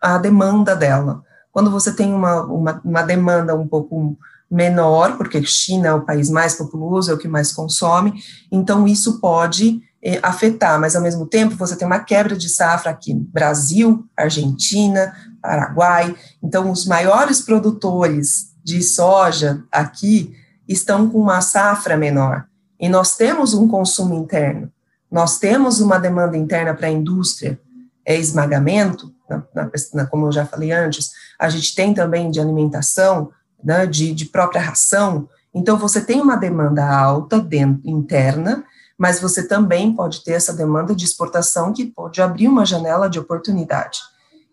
a 0.00 0.18
demanda 0.18 0.76
dela. 0.76 1.24
Quando 1.52 1.70
você 1.70 1.92
tem 1.92 2.12
uma, 2.12 2.42
uma, 2.44 2.80
uma 2.84 3.02
demanda 3.02 3.54
um 3.54 3.66
pouco 3.66 4.16
menor, 4.50 5.16
porque 5.16 5.42
China 5.44 5.88
é 5.88 5.94
o 5.94 6.04
país 6.04 6.28
mais 6.28 6.54
populoso, 6.54 7.10
é 7.10 7.14
o 7.14 7.18
que 7.18 7.28
mais 7.28 7.52
consome, 7.52 8.20
então 8.50 8.86
isso 8.86 9.20
pode 9.20 9.80
eh, 10.02 10.18
afetar, 10.22 10.80
mas 10.80 10.96
ao 10.96 11.02
mesmo 11.02 11.24
tempo 11.24 11.54
você 11.54 11.76
tem 11.76 11.86
uma 11.86 12.00
quebra 12.00 12.36
de 12.36 12.48
safra 12.48 12.90
aqui 12.90 13.14
Brasil, 13.14 14.04
Argentina, 14.16 15.14
Paraguai, 15.40 16.16
então 16.42 16.70
os 16.70 16.84
maiores 16.84 17.40
produtores 17.40 18.50
de 18.64 18.82
soja 18.82 19.62
aqui 19.70 20.34
estão 20.66 21.08
com 21.08 21.18
uma 21.18 21.40
safra 21.40 21.96
menor, 21.96 22.44
e 22.78 22.88
nós 22.88 23.16
temos 23.16 23.54
um 23.54 23.68
consumo 23.68 24.14
interno, 24.14 24.70
nós 25.10 25.38
temos 25.38 25.80
uma 25.80 25.98
demanda 25.98 26.36
interna 26.36 26.74
para 26.74 26.88
a 26.88 26.90
indústria, 26.90 27.60
é 28.04 28.16
esmagamento, 28.16 29.14
na, 29.28 29.44
na, 29.54 29.70
na, 29.94 30.06
como 30.06 30.26
eu 30.26 30.32
já 30.32 30.44
falei 30.44 30.72
antes, 30.72 31.10
a 31.40 31.48
gente 31.48 31.74
tem 31.74 31.94
também 31.94 32.30
de 32.30 32.38
alimentação, 32.38 33.30
né, 33.64 33.86
de, 33.86 34.12
de 34.12 34.26
própria 34.26 34.60
ração. 34.60 35.28
Então, 35.54 35.78
você 35.78 36.00
tem 36.00 36.20
uma 36.20 36.36
demanda 36.36 36.86
alta 36.86 37.40
dentro, 37.40 37.80
interna, 37.88 38.62
mas 38.98 39.20
você 39.20 39.48
também 39.48 39.94
pode 39.94 40.22
ter 40.22 40.32
essa 40.32 40.52
demanda 40.52 40.94
de 40.94 41.04
exportação 41.04 41.72
que 41.72 41.86
pode 41.86 42.20
abrir 42.20 42.46
uma 42.46 42.66
janela 42.66 43.08
de 43.08 43.18
oportunidade. 43.18 43.98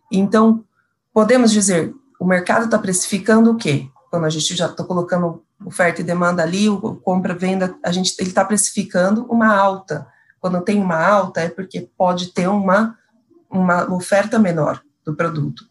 Então, 0.09 0.63
podemos 1.13 1.51
dizer, 1.51 1.93
o 2.19 2.25
mercado 2.25 2.65
está 2.65 2.79
precificando 2.79 3.51
o 3.51 3.57
quê? 3.57 3.89
Quando 4.09 4.25
a 4.25 4.29
gente 4.29 4.55
já 4.55 4.67
está 4.67 4.83
colocando 4.83 5.43
oferta 5.65 5.99
e 5.99 6.03
demanda 6.05 6.41
ali, 6.41 6.69
o 6.69 6.79
compra 6.95 7.33
venda, 7.33 7.75
a 7.83 7.91
gente 7.91 8.15
ele 8.17 8.29
está 8.29 8.45
precificando 8.45 9.25
uma 9.25 9.53
alta. 9.53 10.07
Quando 10.39 10.61
tem 10.61 10.81
uma 10.81 11.05
alta 11.05 11.41
é 11.41 11.49
porque 11.49 11.89
pode 11.97 12.27
ter 12.27 12.47
uma 12.47 12.95
uma 13.49 13.91
oferta 13.93 14.37
menor 14.37 14.81
do 15.05 15.15
produto. 15.15 15.63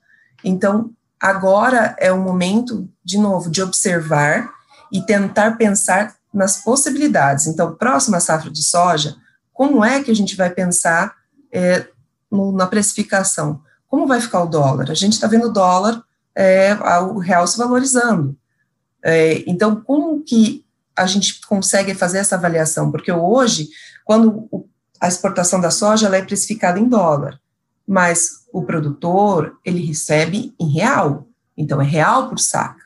Então, 0.42 0.90
Agora 1.26 1.96
é 1.98 2.12
o 2.12 2.22
momento, 2.22 2.88
de 3.04 3.18
novo, 3.18 3.50
de 3.50 3.60
observar 3.60 4.48
e 4.92 5.02
tentar 5.02 5.56
pensar 5.56 6.14
nas 6.32 6.62
possibilidades. 6.62 7.48
Então, 7.48 7.74
próxima 7.74 8.20
safra 8.20 8.48
de 8.48 8.62
soja, 8.62 9.16
como 9.52 9.84
é 9.84 10.00
que 10.04 10.10
a 10.12 10.14
gente 10.14 10.36
vai 10.36 10.50
pensar 10.50 11.16
é, 11.52 11.84
no, 12.30 12.52
na 12.52 12.64
precificação? 12.68 13.60
Como 13.88 14.06
vai 14.06 14.20
ficar 14.20 14.40
o 14.44 14.46
dólar? 14.46 14.88
A 14.88 14.94
gente 14.94 15.14
está 15.14 15.26
vendo 15.26 15.48
o 15.48 15.52
dólar, 15.52 16.00
é, 16.32 16.72
o 17.00 17.18
real 17.18 17.44
se 17.48 17.58
valorizando. 17.58 18.36
É, 19.04 19.42
então, 19.48 19.80
como 19.80 20.22
que 20.22 20.64
a 20.94 21.06
gente 21.06 21.44
consegue 21.44 21.92
fazer 21.92 22.18
essa 22.18 22.36
avaliação? 22.36 22.92
Porque 22.92 23.10
hoje, 23.10 23.68
quando 24.04 24.48
a 25.00 25.08
exportação 25.08 25.60
da 25.60 25.72
soja 25.72 26.06
ela 26.06 26.18
é 26.18 26.22
precificada 26.22 26.78
em 26.78 26.88
dólar, 26.88 27.40
mas 27.86 28.46
o 28.52 28.64
produtor, 28.64 29.58
ele 29.64 29.84
recebe 29.84 30.54
em 30.58 30.68
real, 30.72 31.26
então 31.56 31.80
é 31.80 31.84
real 31.84 32.28
por 32.28 32.38
saca. 32.38 32.84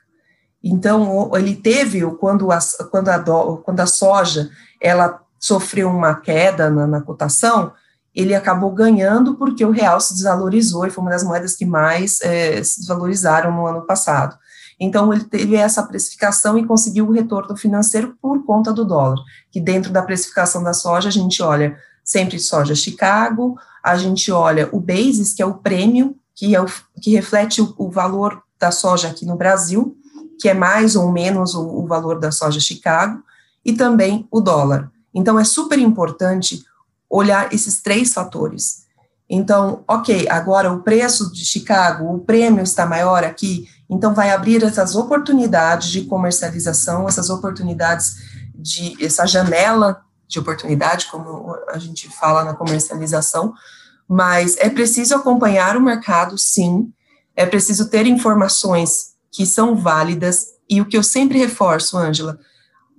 Então, 0.62 1.30
ele 1.34 1.56
teve, 1.56 2.02
quando 2.16 2.52
a, 2.52 2.58
quando 2.90 3.08
a, 3.08 3.18
quando 3.62 3.80
a 3.80 3.86
soja, 3.86 4.50
ela 4.80 5.20
sofreu 5.38 5.88
uma 5.88 6.14
queda 6.14 6.68
na, 6.68 6.86
na 6.86 7.00
cotação, 7.00 7.72
ele 8.14 8.34
acabou 8.34 8.70
ganhando 8.72 9.36
porque 9.36 9.64
o 9.64 9.70
real 9.70 10.00
se 10.00 10.12
desvalorizou 10.12 10.86
e 10.86 10.90
foi 10.90 11.02
uma 11.02 11.12
das 11.12 11.24
moedas 11.24 11.56
que 11.56 11.64
mais 11.64 12.20
é, 12.20 12.62
se 12.62 12.80
desvalorizaram 12.80 13.52
no 13.52 13.66
ano 13.66 13.86
passado. 13.86 14.36
Então, 14.78 15.12
ele 15.12 15.24
teve 15.24 15.56
essa 15.56 15.82
precificação 15.82 16.58
e 16.58 16.66
conseguiu 16.66 17.06
o 17.06 17.12
retorno 17.12 17.56
financeiro 17.56 18.16
por 18.20 18.44
conta 18.44 18.72
do 18.72 18.84
dólar, 18.84 19.18
que 19.50 19.60
dentro 19.60 19.92
da 19.92 20.02
precificação 20.02 20.62
da 20.62 20.72
soja, 20.72 21.08
a 21.08 21.12
gente 21.12 21.42
olha 21.42 21.76
sempre 22.02 22.38
soja 22.38 22.74
Chicago, 22.74 23.56
a 23.82 23.96
gente 23.96 24.30
olha 24.30 24.68
o 24.72 24.80
basis, 24.80 25.34
que 25.34 25.42
é 25.42 25.46
o 25.46 25.54
prêmio, 25.54 26.16
que, 26.34 26.54
é 26.54 26.60
o, 26.60 26.66
que 27.00 27.10
reflete 27.10 27.60
o, 27.60 27.74
o 27.76 27.90
valor 27.90 28.42
da 28.58 28.70
soja 28.70 29.08
aqui 29.08 29.24
no 29.24 29.36
Brasil, 29.36 29.96
que 30.38 30.48
é 30.48 30.54
mais 30.54 30.96
ou 30.96 31.10
menos 31.10 31.54
o, 31.54 31.62
o 31.62 31.86
valor 31.86 32.18
da 32.18 32.30
soja 32.30 32.60
Chicago, 32.60 33.22
e 33.64 33.72
também 33.72 34.26
o 34.30 34.40
dólar. 34.40 34.90
Então, 35.14 35.38
é 35.38 35.44
super 35.44 35.78
importante 35.78 36.64
olhar 37.08 37.52
esses 37.52 37.82
três 37.82 38.12
fatores. 38.12 38.84
Então, 39.28 39.84
ok, 39.86 40.28
agora 40.28 40.72
o 40.72 40.80
preço 40.80 41.32
de 41.32 41.44
Chicago, 41.44 42.14
o 42.14 42.18
prêmio 42.20 42.62
está 42.62 42.84
maior 42.84 43.22
aqui, 43.22 43.68
então 43.88 44.14
vai 44.14 44.30
abrir 44.30 44.62
essas 44.64 44.96
oportunidades 44.96 45.88
de 45.88 46.02
comercialização, 46.02 47.08
essas 47.08 47.30
oportunidades 47.30 48.16
de 48.54 48.96
essa 49.04 49.26
janela 49.26 50.00
de 50.30 50.38
oportunidade, 50.38 51.08
como 51.10 51.56
a 51.68 51.76
gente 51.76 52.08
fala 52.08 52.44
na 52.44 52.54
comercialização, 52.54 53.52
mas 54.08 54.56
é 54.58 54.70
preciso 54.70 55.16
acompanhar 55.16 55.76
o 55.76 55.80
mercado, 55.80 56.38
sim, 56.38 56.92
é 57.34 57.44
preciso 57.44 57.90
ter 57.90 58.06
informações 58.06 59.16
que 59.32 59.44
são 59.44 59.74
válidas, 59.74 60.46
e 60.68 60.80
o 60.80 60.86
que 60.86 60.96
eu 60.96 61.02
sempre 61.02 61.36
reforço, 61.36 61.98
Ângela, 61.98 62.38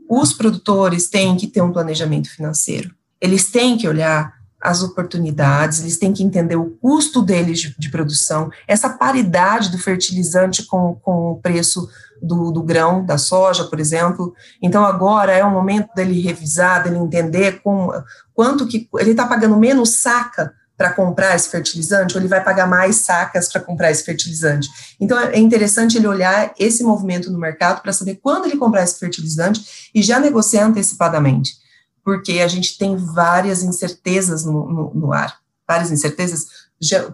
os 0.09 0.33
produtores 0.33 1.09
têm 1.09 1.37
que 1.37 1.47
ter 1.47 1.61
um 1.61 1.71
planejamento 1.71 2.29
financeiro, 2.29 2.93
eles 3.19 3.49
têm 3.49 3.77
que 3.77 3.87
olhar 3.87 4.40
as 4.61 4.83
oportunidades, 4.83 5.79
eles 5.79 5.97
têm 5.97 6.13
que 6.13 6.23
entender 6.23 6.55
o 6.55 6.69
custo 6.81 7.21
deles 7.21 7.59
de, 7.59 7.75
de 7.77 7.89
produção, 7.89 8.49
essa 8.67 8.89
paridade 8.89 9.71
do 9.71 9.77
fertilizante 9.77 10.63
com, 10.65 10.95
com 11.01 11.31
o 11.31 11.35
preço 11.37 11.89
do, 12.21 12.51
do, 12.51 12.61
grão, 12.61 13.03
da 13.03 13.17
soja, 13.17 13.63
por 13.63 13.79
exemplo. 13.79 14.33
Então, 14.61 14.85
agora 14.85 15.31
é 15.31 15.43
o 15.43 15.49
momento 15.49 15.89
dele 15.95 16.21
revisar, 16.21 16.83
dele 16.83 16.97
entender 16.97 17.61
com, 17.63 17.89
quanto 18.33 18.67
que 18.67 18.87
ele 18.99 19.11
está 19.11 19.25
pagando 19.25 19.57
menos 19.57 20.01
saca 20.01 20.53
para 20.77 20.93
comprar 20.93 21.35
esse 21.35 21.49
fertilizante, 21.49 22.15
ou 22.15 22.21
ele 22.21 22.27
vai 22.27 22.43
pagar 22.43 22.67
mais 22.67 22.97
sacas 22.97 23.47
para 23.47 23.61
comprar 23.61 23.91
esse 23.91 24.03
fertilizante. 24.03 24.67
Então, 24.99 25.19
é 25.19 25.37
interessante 25.37 25.97
ele 25.97 26.07
olhar 26.07 26.53
esse 26.57 26.83
movimento 26.83 27.31
no 27.31 27.37
mercado 27.37 27.81
para 27.81 27.93
saber 27.93 28.19
quando 28.21 28.45
ele 28.45 28.57
comprar 28.57 28.83
esse 28.83 28.97
fertilizante 28.97 29.89
e 29.93 30.01
já 30.01 30.19
negociar 30.19 30.65
antecipadamente 30.65 31.61
porque 32.03 32.39
a 32.39 32.47
gente 32.47 32.77
tem 32.77 32.95
várias 32.95 33.63
incertezas 33.63 34.45
no, 34.45 34.67
no, 34.67 34.93
no 34.93 35.13
ar, 35.13 35.37
várias 35.67 35.91
incertezas 35.91 36.45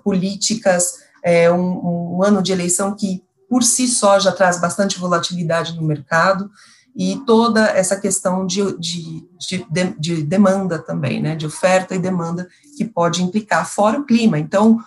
políticas, 0.03 0.99
é 1.23 1.51
um, 1.51 2.17
um, 2.17 2.23
ano 2.23 2.41
de 2.41 2.51
eleição 2.51 2.95
que 2.95 3.23
por 3.49 3.63
si 3.63 3.87
só 3.87 4.19
já 4.19 4.31
traz 4.31 4.59
bastante 4.59 4.99
volatilidade 4.99 5.75
no 5.75 5.83
mercado, 5.83 6.49
e 6.95 7.21
toda 7.27 7.63
essa 7.67 7.95
questão 7.95 8.47
de, 8.47 8.75
de, 8.79 9.23
de, 9.69 9.95
de 9.99 10.23
demanda 10.23 10.79
também, 10.79 11.21
né, 11.21 11.35
de 11.35 11.45
oferta 11.45 11.93
e 11.93 11.99
demanda 11.99 12.49
que 12.75 12.83
pode 12.83 13.21
implicar, 13.21 13.69
fora 13.69 13.99
o 13.99 14.03
clima. 14.03 14.39
Então, 14.39 14.79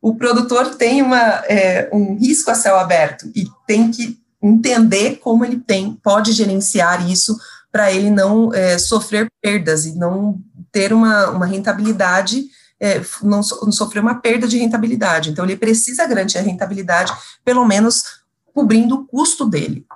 o 0.00 0.14
produtor 0.14 0.76
tem 0.76 1.02
uma, 1.02 1.18
é, 1.46 1.90
um 1.92 2.16
risco 2.16 2.50
a 2.50 2.54
céu 2.54 2.78
aberto 2.78 3.30
e 3.36 3.46
tem 3.66 3.90
que 3.90 4.18
entender 4.42 5.16
como 5.16 5.44
ele 5.44 5.58
tem, 5.58 5.92
pode 6.02 6.32
gerenciar 6.32 7.06
isso 7.10 7.36
para 7.70 7.92
ele 7.92 8.10
não 8.10 8.52
é, 8.52 8.78
sofrer 8.78 9.30
perdas 9.40 9.84
e 9.84 9.96
não 9.96 10.40
ter 10.72 10.92
uma, 10.92 11.30
uma 11.30 11.46
rentabilidade, 11.46 12.44
é, 12.80 13.00
não, 13.22 13.42
so, 13.42 13.64
não, 13.64 13.72
sofrer 13.72 14.00
uma 14.00 14.20
perda 14.20 14.46
de 14.46 14.58
rentabilidade. 14.58 15.30
Então, 15.30 15.44
ele 15.44 15.56
precisa 15.56 16.06
garantir 16.06 16.38
a 16.38 16.42
rentabilidade, 16.42 17.12
pelo 17.44 17.64
menos 17.64 18.22
cobrindo 18.54 18.94
o 18.94 19.06
custo 19.06 19.46
dele. 19.46 19.86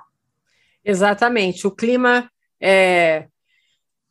Exatamente. 0.83 1.65
O 1.65 1.71
clima 1.71 2.29
é, 2.61 3.27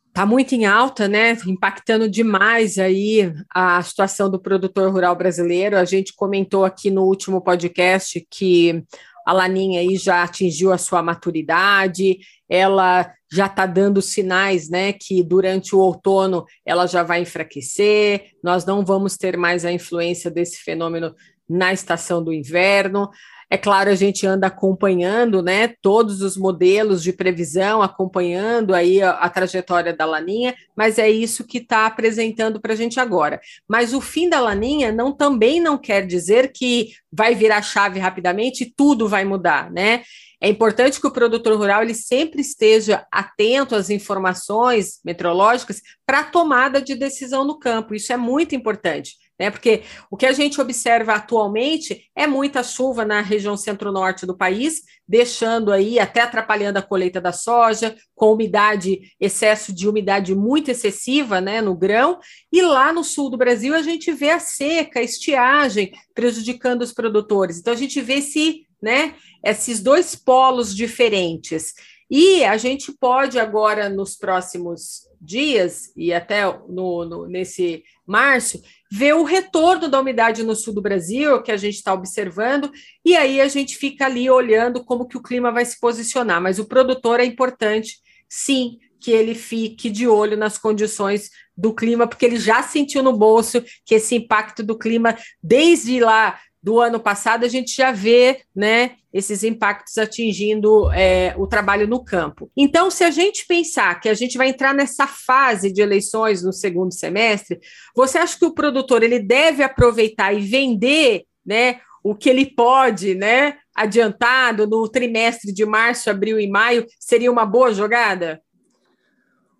está 0.07 0.25
muito 0.25 0.53
em 0.53 0.65
alta, 0.65 1.07
né? 1.07 1.37
Impactando 1.45 2.09
demais 2.09 2.77
aí 2.77 3.33
a 3.49 3.81
situação 3.81 4.29
do 4.29 4.39
produtor 4.39 4.91
rural 4.91 5.15
brasileiro. 5.15 5.77
A 5.77 5.85
gente 5.85 6.13
comentou 6.13 6.65
aqui 6.65 6.91
no 6.91 7.03
último 7.03 7.41
podcast 7.41 8.25
que 8.29 8.83
a 9.25 9.33
Laninha 9.33 9.79
aí 9.79 9.95
já 9.95 10.23
atingiu 10.23 10.71
a 10.71 10.77
sua 10.77 11.01
maturidade, 11.01 12.19
ela 12.49 13.11
já 13.33 13.47
está 13.47 13.65
dando 13.65 13.99
sinais, 13.99 14.69
né, 14.69 14.93
que 14.93 15.23
durante 15.23 15.75
o 15.75 15.79
outono 15.79 16.45
ela 16.63 16.85
já 16.85 17.01
vai 17.01 17.21
enfraquecer, 17.21 18.27
nós 18.43 18.63
não 18.63 18.85
vamos 18.85 19.17
ter 19.17 19.35
mais 19.35 19.65
a 19.65 19.71
influência 19.71 20.29
desse 20.29 20.57
fenômeno 20.59 21.15
na 21.49 21.73
estação 21.73 22.23
do 22.23 22.31
inverno. 22.31 23.09
É 23.49 23.57
claro, 23.57 23.89
a 23.89 23.95
gente 23.95 24.25
anda 24.25 24.45
acompanhando, 24.47 25.41
né, 25.41 25.73
todos 25.81 26.21
os 26.21 26.37
modelos 26.37 27.01
de 27.01 27.11
previsão, 27.11 27.81
acompanhando 27.81 28.73
aí 28.75 29.01
a, 29.01 29.11
a 29.11 29.29
trajetória 29.29 29.95
da 29.95 30.05
laninha, 30.05 30.53
mas 30.75 30.99
é 30.99 31.09
isso 31.09 31.43
que 31.43 31.57
está 31.57 31.87
apresentando 31.87 32.61
para 32.61 32.73
a 32.73 32.75
gente 32.75 32.99
agora. 32.99 33.41
Mas 33.67 33.95
o 33.95 34.01
fim 34.01 34.29
da 34.29 34.39
laninha 34.39 34.91
não 34.91 35.11
também 35.11 35.59
não 35.59 35.75
quer 35.75 36.05
dizer 36.05 36.51
que 36.51 36.91
vai 37.11 37.33
virar 37.33 37.63
chave 37.63 37.99
rapidamente 37.99 38.63
e 38.63 38.73
tudo 38.75 39.09
vai 39.09 39.25
mudar, 39.25 39.71
né? 39.71 40.03
É 40.43 40.49
importante 40.49 40.99
que 40.99 41.07
o 41.07 41.11
produtor 41.11 41.57
rural 41.57 41.83
ele 41.83 41.93
sempre 41.93 42.41
esteja 42.41 43.07
atento 43.09 43.75
às 43.75 43.89
informações 43.89 44.99
meteorológicas 45.05 45.81
para 46.05 46.19
a 46.19 46.23
tomada 46.25 46.81
de 46.81 46.95
decisão 46.95 47.45
no 47.45 47.57
campo. 47.57 47.95
Isso 47.95 48.11
é 48.11 48.17
muito 48.17 48.53
importante. 48.53 49.13
né? 49.39 49.49
Porque 49.49 49.83
o 50.11 50.17
que 50.17 50.25
a 50.25 50.33
gente 50.33 50.59
observa 50.59 51.13
atualmente 51.13 52.09
é 52.13 52.27
muita 52.27 52.61
chuva 52.61 53.05
na 53.05 53.21
região 53.21 53.55
centro-norte 53.55 54.25
do 54.25 54.35
país, 54.37 54.81
deixando 55.07 55.71
aí 55.71 55.97
até 55.97 56.21
atrapalhando 56.21 56.77
a 56.77 56.81
colheita 56.81 57.21
da 57.21 57.31
soja, 57.31 57.95
com 58.13 58.33
umidade, 58.33 58.99
excesso 59.19 59.73
de 59.73 59.87
umidade 59.87 60.35
muito 60.35 60.69
excessiva, 60.69 61.39
né, 61.39 61.61
no 61.61 61.75
grão, 61.75 62.19
e 62.51 62.61
lá 62.61 62.93
no 62.93 63.03
sul 63.03 63.29
do 63.29 63.37
Brasil 63.37 63.73
a 63.73 63.81
gente 63.81 64.11
vê 64.11 64.29
a 64.29 64.39
seca, 64.39 64.99
a 64.99 65.03
estiagem 65.03 65.93
prejudicando 66.13 66.81
os 66.81 66.93
produtores. 66.93 67.59
Então 67.59 67.73
a 67.73 67.77
gente 67.77 67.99
vê 68.01 68.15
esse, 68.15 68.65
né, 68.83 69.15
esses 69.41 69.81
dois 69.81 70.13
polos 70.13 70.75
diferentes. 70.75 71.73
E 72.11 72.43
a 72.43 72.57
gente 72.57 72.91
pode 72.91 73.39
agora, 73.39 73.87
nos 73.87 74.15
próximos 74.15 75.07
dias, 75.19 75.91
e 75.95 76.13
até 76.13 76.43
no, 76.67 77.05
no, 77.05 77.27
nesse 77.27 77.81
março, 78.05 78.61
ver 78.91 79.15
o 79.15 79.23
retorno 79.23 79.87
da 79.87 80.01
umidade 80.01 80.43
no 80.43 80.53
sul 80.53 80.73
do 80.73 80.81
Brasil, 80.81 81.41
que 81.41 81.51
a 81.51 81.57
gente 81.57 81.75
está 81.75 81.93
observando, 81.93 82.69
e 83.05 83.15
aí 83.15 83.39
a 83.39 83.47
gente 83.47 83.77
fica 83.77 84.05
ali 84.05 84.29
olhando 84.29 84.83
como 84.83 85.07
que 85.07 85.17
o 85.17 85.23
clima 85.23 85.49
vai 85.49 85.63
se 85.63 85.79
posicionar. 85.79 86.41
Mas 86.41 86.59
o 86.59 86.65
produtor 86.65 87.21
é 87.21 87.25
importante, 87.25 87.99
sim, 88.27 88.77
que 88.99 89.11
ele 89.11 89.33
fique 89.33 89.89
de 89.89 90.05
olho 90.05 90.35
nas 90.35 90.57
condições 90.57 91.29
do 91.55 91.73
clima, 91.73 92.05
porque 92.05 92.25
ele 92.25 92.37
já 92.37 92.61
sentiu 92.61 93.01
no 93.01 93.13
bolso 93.13 93.63
que 93.85 93.95
esse 93.95 94.15
impacto 94.15 94.61
do 94.61 94.77
clima, 94.77 95.17
desde 95.41 95.99
lá 96.01 96.37
do 96.63 96.79
ano 96.79 96.97
passado, 96.97 97.43
a 97.43 97.49
gente 97.49 97.75
já 97.75 97.91
vê 97.91 98.39
né, 98.55 98.91
esses 99.11 99.43
impactos 99.43 99.97
atingindo 99.97 100.89
é, 100.93 101.35
o 101.37 101.45
trabalho 101.45 101.85
no 101.85 102.01
campo. 102.01 102.49
Então, 102.55 102.89
se 102.89 103.03
a 103.03 103.11
gente 103.11 103.45
pensar 103.45 103.99
que 103.99 104.07
a 104.07 104.13
gente 104.13 104.37
vai 104.37 104.47
entrar 104.47 104.73
nessa 104.73 105.05
fase 105.05 105.71
de 105.71 105.81
eleições 105.81 106.41
no 106.41 106.53
segundo 106.53 106.93
semestre, 106.93 107.59
você 107.93 108.17
acha 108.17 108.39
que 108.39 108.45
o 108.45 108.53
produtor 108.53 109.03
ele 109.03 109.19
deve 109.19 109.61
aproveitar 109.61 110.33
e 110.33 110.39
vender 110.39 111.25
né, 111.45 111.81
o 112.01 112.15
que 112.15 112.29
ele 112.29 112.45
pode 112.45 113.13
né, 113.13 113.57
adiantado 113.75 114.65
no 114.65 114.87
trimestre 114.87 115.53
de 115.53 115.65
março, 115.65 116.09
abril 116.09 116.39
e 116.39 116.47
maio? 116.47 116.87
Seria 116.97 117.31
uma 117.31 117.45
boa 117.45 117.73
jogada? 117.73 118.41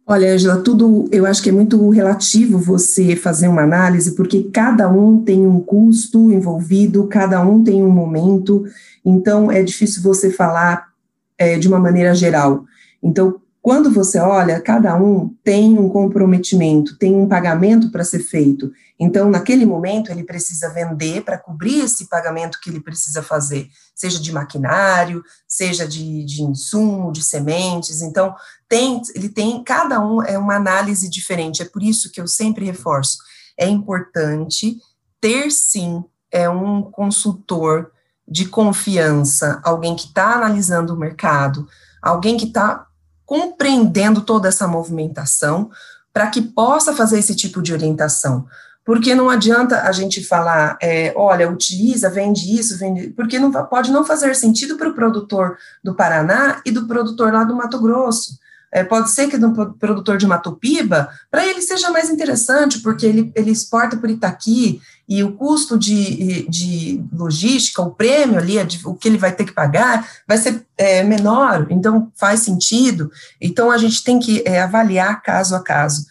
Olha, 0.06 0.34
Angela, 0.34 0.62
tudo 0.62 1.08
eu 1.13 1.26
acho 1.26 1.42
que 1.42 1.50
é 1.50 1.54
muito 1.54 1.89
relativo 1.89 2.58
você 2.58 3.16
fazer 3.16 3.48
uma 3.48 3.62
análise, 3.62 4.16
porque 4.16 4.44
cada 4.52 4.89
um 4.89 5.24
tem 5.24 5.48
um 5.48 5.62
custo 5.62 6.30
envolvido, 6.30 7.08
cada 7.08 7.42
um 7.42 7.63
tem 7.63 7.82
um 7.82 7.89
momento, 7.89 8.66
então 9.06 9.50
é 9.50 9.63
difícil 9.63 10.04
você 10.04 10.30
falar 10.30 10.89
é, 11.38 11.58
de 11.58 11.70
uma 11.70 11.80
maneira 11.80 12.13
geral. 12.13 12.66
Então, 13.02 13.39
quando 13.63 13.89
você 13.89 14.19
olha, 14.19 14.60
cada 14.60 14.93
um 14.93 15.34
tem 15.41 15.80
um 15.80 15.88
comprometimento, 15.88 16.97
tem 16.97 17.15
um 17.15 17.30
pagamento 17.30 17.89
para 17.89 18.04
ser 18.04 18.19
feito. 18.19 18.69
Então, 18.99 19.32
naquele 19.32 19.65
momento, 19.65 20.12
ele 20.12 20.26
precisa 20.26 20.67
vender 20.67 21.23
para 21.23 21.38
cobrir 21.38 21.80
esse 21.80 22.10
pagamento 22.10 22.60
que 22.62 22.69
ele 22.69 22.82
precisa 22.82 23.23
fazer, 23.23 23.69
seja 23.95 24.19
de 24.19 24.34
maquinário, 24.34 25.23
seja 25.47 25.88
de, 25.88 26.26
de 26.26 26.43
insumo, 26.43 27.10
de 27.13 27.23
sementes. 27.23 28.02
Então, 28.02 28.36
tem, 28.67 29.02
ele 29.15 29.30
tem, 29.30 29.63
cada 29.63 29.97
um 30.06 30.21
é 30.21 30.38
uma 30.38 30.58
análise 30.58 31.10
diferente. 31.10 31.62
É 31.62 31.65
por 31.65 31.82
isso 31.82 32.12
que 32.12 32.19
eu 32.19 32.28
sempre 32.28 32.65
reforço: 32.65 33.19
é 33.58 33.65
importante 33.65 34.76
ter 35.21 35.49
sim 35.49 36.04
é 36.30 36.49
um 36.49 36.82
consultor 36.82 37.93
de 38.28 38.45
confiança, 38.45 39.62
alguém 39.63 39.95
que 39.95 40.08
está 40.08 40.34
analisando 40.34 40.93
o 40.93 40.99
mercado, 40.99 41.65
alguém 42.02 42.36
que 42.36 42.47
está 42.47 42.88
compreendendo 43.26 44.22
toda 44.22 44.48
essa 44.48 44.68
movimentação 44.68 45.70
para 46.12 46.28
que 46.28 46.42
possa 46.42 46.94
fazer 46.94 47.20
esse 47.20 47.36
tipo 47.36 47.62
de 47.62 47.74
orientação. 47.74 48.46
Porque 48.86 49.16
não 49.16 49.30
adianta 49.30 49.84
a 49.84 49.92
gente 49.94 50.24
falar, 50.24 50.78
é, 50.82 51.14
olha, 51.16 51.50
utiliza, 51.50 52.10
vende 52.10 52.54
isso, 52.54 52.78
vende, 52.78 53.10
porque 53.12 53.40
não 53.40 53.52
pode 53.52 53.92
não 53.92 54.04
fazer 54.04 54.36
sentido 54.36 54.78
para 54.78 54.90
o 54.90 54.94
produtor 54.94 55.58
do 55.82 55.96
Paraná 55.96 56.62
e 56.66 56.72
do 56.72 56.86
produtor 56.86 57.32
lá 57.32 57.46
do 57.46 57.56
Mato 57.56 57.80
Grosso. 57.80 58.38
É, 58.74 58.84
pode 58.84 59.12
ser 59.12 59.30
que 59.30 59.38
no 59.38 59.54
produtor 59.76 60.18
de 60.18 60.26
Matopiba, 60.26 61.08
para 61.30 61.46
ele 61.46 61.62
seja 61.62 61.92
mais 61.92 62.10
interessante, 62.10 62.80
porque 62.80 63.06
ele, 63.06 63.32
ele 63.36 63.52
exporta 63.52 63.96
por 63.96 64.10
Itaqui 64.10 64.82
e 65.08 65.24
o 65.24 65.34
custo 65.34 65.78
de, 65.78 66.50
de 66.50 67.06
logística, 67.14 67.84
o 67.84 67.92
prêmio 67.92 68.40
ali, 68.40 68.56
o 68.84 68.96
que 68.96 69.08
ele 69.08 69.20
vai 69.20 69.32
ter 69.32 69.46
que 69.46 69.52
pagar, 69.52 70.10
vai 70.28 70.40
ser 70.40 70.66
é, 70.76 71.04
menor, 71.04 71.68
então 71.70 72.12
faz 72.16 72.40
sentido. 72.40 73.12
Então 73.40 73.70
a 73.70 73.78
gente 73.78 74.04
tem 74.04 74.18
que 74.18 74.42
é, 74.44 74.60
avaliar 74.60 75.22
caso 75.22 75.56
a 75.56 75.62
caso. 75.62 76.08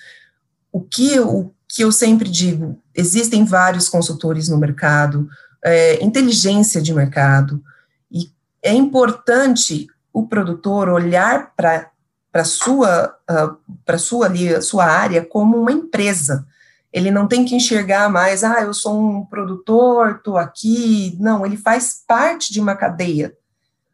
O 0.71 0.81
que, 0.81 1.19
o 1.19 1.51
que 1.67 1.83
eu 1.83 1.91
sempre 1.91 2.29
digo, 2.29 2.79
existem 2.95 3.45
vários 3.45 3.89
consultores 3.89 4.49
no 4.49 4.57
mercado, 4.57 5.29
é, 5.65 6.05
inteligência 6.05 6.81
de 6.81 6.95
mercado, 6.95 7.61
e 8.09 8.31
é 8.63 8.73
importante 8.73 9.89
o 10.13 10.29
produtor 10.29 10.89
olhar 10.89 11.53
para 11.57 11.92
para 12.33 12.45
sua 12.45 13.15
uh, 13.31 13.57
para 13.85 13.99
sua 13.99 14.27
ali 14.27 14.61
sua 14.63 14.87
área 14.87 15.25
como 15.25 15.61
uma 15.61 15.71
empresa. 15.71 16.47
Ele 16.93 17.11
não 17.11 17.27
tem 17.27 17.45
que 17.45 17.55
enxergar 17.55 18.11
mais, 18.11 18.45
ah, 18.45 18.61
eu 18.63 18.75
sou 18.75 19.01
um 19.01 19.25
produtor, 19.25 20.17
estou 20.17 20.37
aqui. 20.37 21.17
Não, 21.21 21.47
ele 21.47 21.57
faz 21.57 22.03
parte 22.07 22.53
de 22.53 22.61
uma 22.61 22.75
cadeia, 22.75 23.35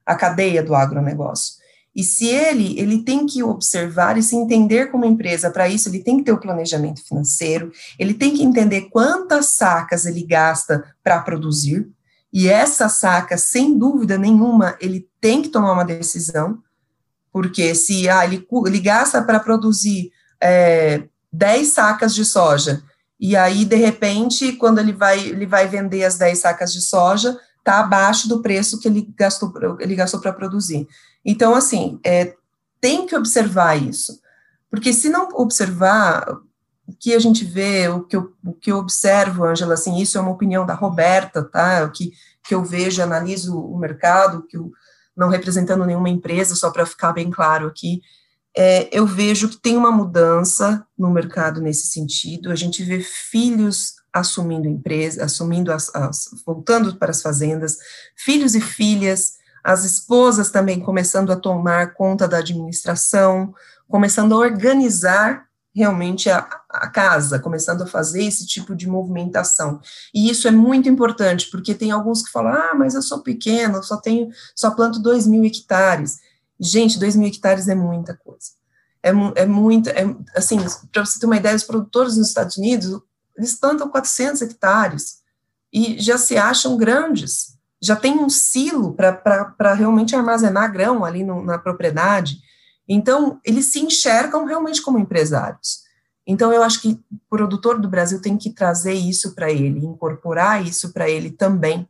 a 0.05 0.17
cadeia 0.17 0.63
do 0.63 0.75
agronegócio. 0.75 1.59
E 1.95 2.03
se 2.03 2.27
ele, 2.27 2.79
ele 2.79 3.03
tem 3.03 3.27
que 3.27 3.43
observar 3.43 4.17
e 4.17 4.23
se 4.23 4.37
entender 4.37 4.91
como 4.91 5.05
empresa, 5.05 5.51
para 5.51 5.69
isso 5.69 5.89
ele 5.89 6.01
tem 6.01 6.19
que 6.19 6.25
ter 6.25 6.33
o 6.33 6.41
planejamento 6.41 7.05
financeiro, 7.05 7.73
ele 7.99 8.15
tem 8.15 8.35
que 8.35 8.43
entender 8.43 8.83
quantas 8.83 9.47
sacas 9.47 10.07
ele 10.07 10.25
gasta 10.25 10.85
para 11.03 11.21
produzir, 11.21 11.89
e 12.33 12.49
essa 12.49 12.89
saca, 12.89 13.39
sem 13.39 13.77
dúvida 13.77 14.19
nenhuma, 14.19 14.77
ele 14.81 15.09
tem 15.21 15.43
que 15.43 15.49
tomar 15.49 15.73
uma 15.73 15.85
decisão, 15.85 16.59
porque 17.33 17.75
se 17.75 18.09
ah, 18.09 18.25
ele, 18.25 18.47
ele 18.67 18.81
gasta 18.81 19.23
para 19.23 19.41
produzir 19.41 20.11
é, 20.41 21.05
10 21.33 21.69
sacas 21.69 22.15
de 22.15 22.25
soja, 22.25 22.83
e 23.21 23.37
aí, 23.37 23.65
de 23.65 23.77
repente, 23.77 24.53
quando 24.53 24.79
ele 24.79 24.93
vai, 24.93 25.19
ele 25.19 25.47
vai 25.47 25.67
vender 25.67 26.05
as 26.05 26.17
10 26.17 26.39
sacas 26.39 26.73
de 26.73 26.81
soja, 26.81 27.37
está 27.59 27.81
abaixo 27.81 28.29
do 28.29 28.41
preço 28.41 28.79
que 28.79 28.87
ele 28.87 29.13
gastou, 29.17 29.53
ele 29.81 29.97
gastou 29.97 30.21
para 30.21 30.33
produzir. 30.33 30.87
Então, 31.25 31.55
assim, 31.55 31.99
é, 32.05 32.35
tem 32.81 33.07
que 33.07 33.17
observar 33.17 33.81
isso, 33.81 34.21
porque 34.71 34.93
se 34.93 35.09
não 35.09 35.29
observar, 35.35 36.27
o 36.87 36.93
que 36.99 37.15
a 37.15 37.19
gente 37.19 37.45
vê, 37.45 37.89
o 37.89 38.05
que 38.05 38.17
eu, 38.17 38.33
o 38.45 38.53
que 38.55 38.73
eu 38.73 38.79
observo, 38.79 39.45
Angela, 39.45 39.75
assim, 39.75 39.99
isso 39.99 40.17
é 40.17 40.21
uma 40.21 40.31
opinião 40.31 40.65
da 40.65 40.75
Roberta, 40.75 41.43
tá? 41.43 41.85
O 41.85 41.91
que, 41.91 42.13
que 42.45 42.55
eu 42.55 42.65
vejo, 42.65 43.03
analiso 43.03 43.59
o 43.59 43.79
mercado, 43.79 44.47
que 44.47 44.57
eu, 44.57 44.71
não 45.19 45.29
representando 45.29 45.85
nenhuma 45.85 46.09
empresa, 46.09 46.55
só 46.55 46.71
para 46.71 46.87
ficar 46.87 47.13
bem 47.13 47.29
claro 47.29 47.67
aqui, 47.67 48.01
é, 48.57 48.89
eu 48.97 49.05
vejo 49.05 49.49
que 49.49 49.61
tem 49.61 49.77
uma 49.77 49.91
mudança 49.91 50.87
no 50.97 51.11
mercado 51.11 51.61
nesse 51.61 51.89
sentido. 51.89 52.51
A 52.51 52.55
gente 52.55 52.85
vê 52.85 53.01
filhos 53.01 53.97
assumindo 54.13 54.69
empresa, 54.69 55.25
assumindo 55.25 55.73
as, 55.73 55.93
as, 55.95 56.31
voltando 56.47 56.97
para 56.97 57.11
as 57.11 57.21
fazendas, 57.21 57.77
filhos 58.17 58.55
e 58.55 58.61
filhas, 58.61 59.35
as 59.63 59.85
esposas 59.85 60.51
também 60.51 60.81
começando 60.81 61.33
a 61.33 61.37
tomar 61.37 61.95
conta 61.95 62.27
da 62.29 62.39
administração, 62.39 63.53
começando 63.89 64.35
a 64.35 64.39
organizar 64.39 65.48
realmente 65.79 66.29
a, 66.29 66.39
a, 66.69 66.89
casa, 66.89 67.39
começando 67.39 67.83
a 67.83 67.87
fazer 67.87 68.25
esse 68.25 68.45
tipo 68.45 68.75
de 68.75 68.89
movimentação. 68.89 69.81
E 70.13 70.29
isso 70.29 70.49
é 70.49 70.51
muito 70.51 70.89
importante, 70.89 71.49
porque 71.51 71.73
tem 71.75 71.93
alguns 71.93 72.23
que 72.23 72.33
falam, 72.33 72.53
ah, 72.53 72.75
mas 72.75 72.95
eu 72.95 73.03
sou 73.03 73.21
pequeno, 73.21 73.83
só 73.83 73.97
tenho, 73.97 74.29
só 74.55 74.73
planto 74.73 74.99
dois 74.99 75.27
mil 75.27 75.45
hectares. 75.45 76.19
Gente, 76.59 76.99
dois 76.99 77.15
mil 77.15 77.29
hectares 77.29 77.69
é 77.69 77.75
muita 77.75 78.15
coisa. 78.15 78.59
É, 79.01 79.11
é 79.11 79.43
é, 79.43 80.17
assim, 80.37 80.59
para 80.93 81.07
você 81.07 81.21
ter 81.21 81.27
uma 81.27 81.37
ideia, 81.37 81.55
os 81.55 81.63
produtores 81.63 82.17
nos 82.17 82.29
Estados 82.29 82.57
Unidos, 82.57 83.01
eles 83.37 83.55
plantam 83.55 83.89
400 83.89 84.43
hectares 84.43 85.19
e 85.73 86.01
já 86.01 86.19
se 86.19 86.37
acham 86.37 86.77
grandes, 86.77 87.57
já 87.81 87.95
tem 87.95 88.19
um 88.19 88.29
silo 88.29 88.95
para 88.95 89.75
realmente 89.75 90.17
armazenar 90.17 90.73
grão 90.73 91.05
ali 91.05 91.23
no, 91.23 91.45
na 91.45 91.57
propriedade, 91.57 92.39
então, 92.89 93.39
eles 93.45 93.67
se 93.67 93.81
enxergam 93.81 94.47
realmente 94.47 94.81
como 94.81 94.99
empresários. 94.99 95.87
Então, 96.27 96.53
eu 96.53 96.63
acho 96.63 96.81
que 96.81 96.89
o 96.89 97.19
produtor 97.29 97.79
do 97.81 97.89
Brasil 97.89 98.21
tem 98.21 98.37
que 98.37 98.51
trazer 98.51 98.95
isso 98.95 99.35
para 99.35 99.51
ele, 99.51 99.85
incorporar 99.85 100.65
isso 100.67 100.93
para 100.93 101.09
ele 101.09 101.31
também, 101.31 101.89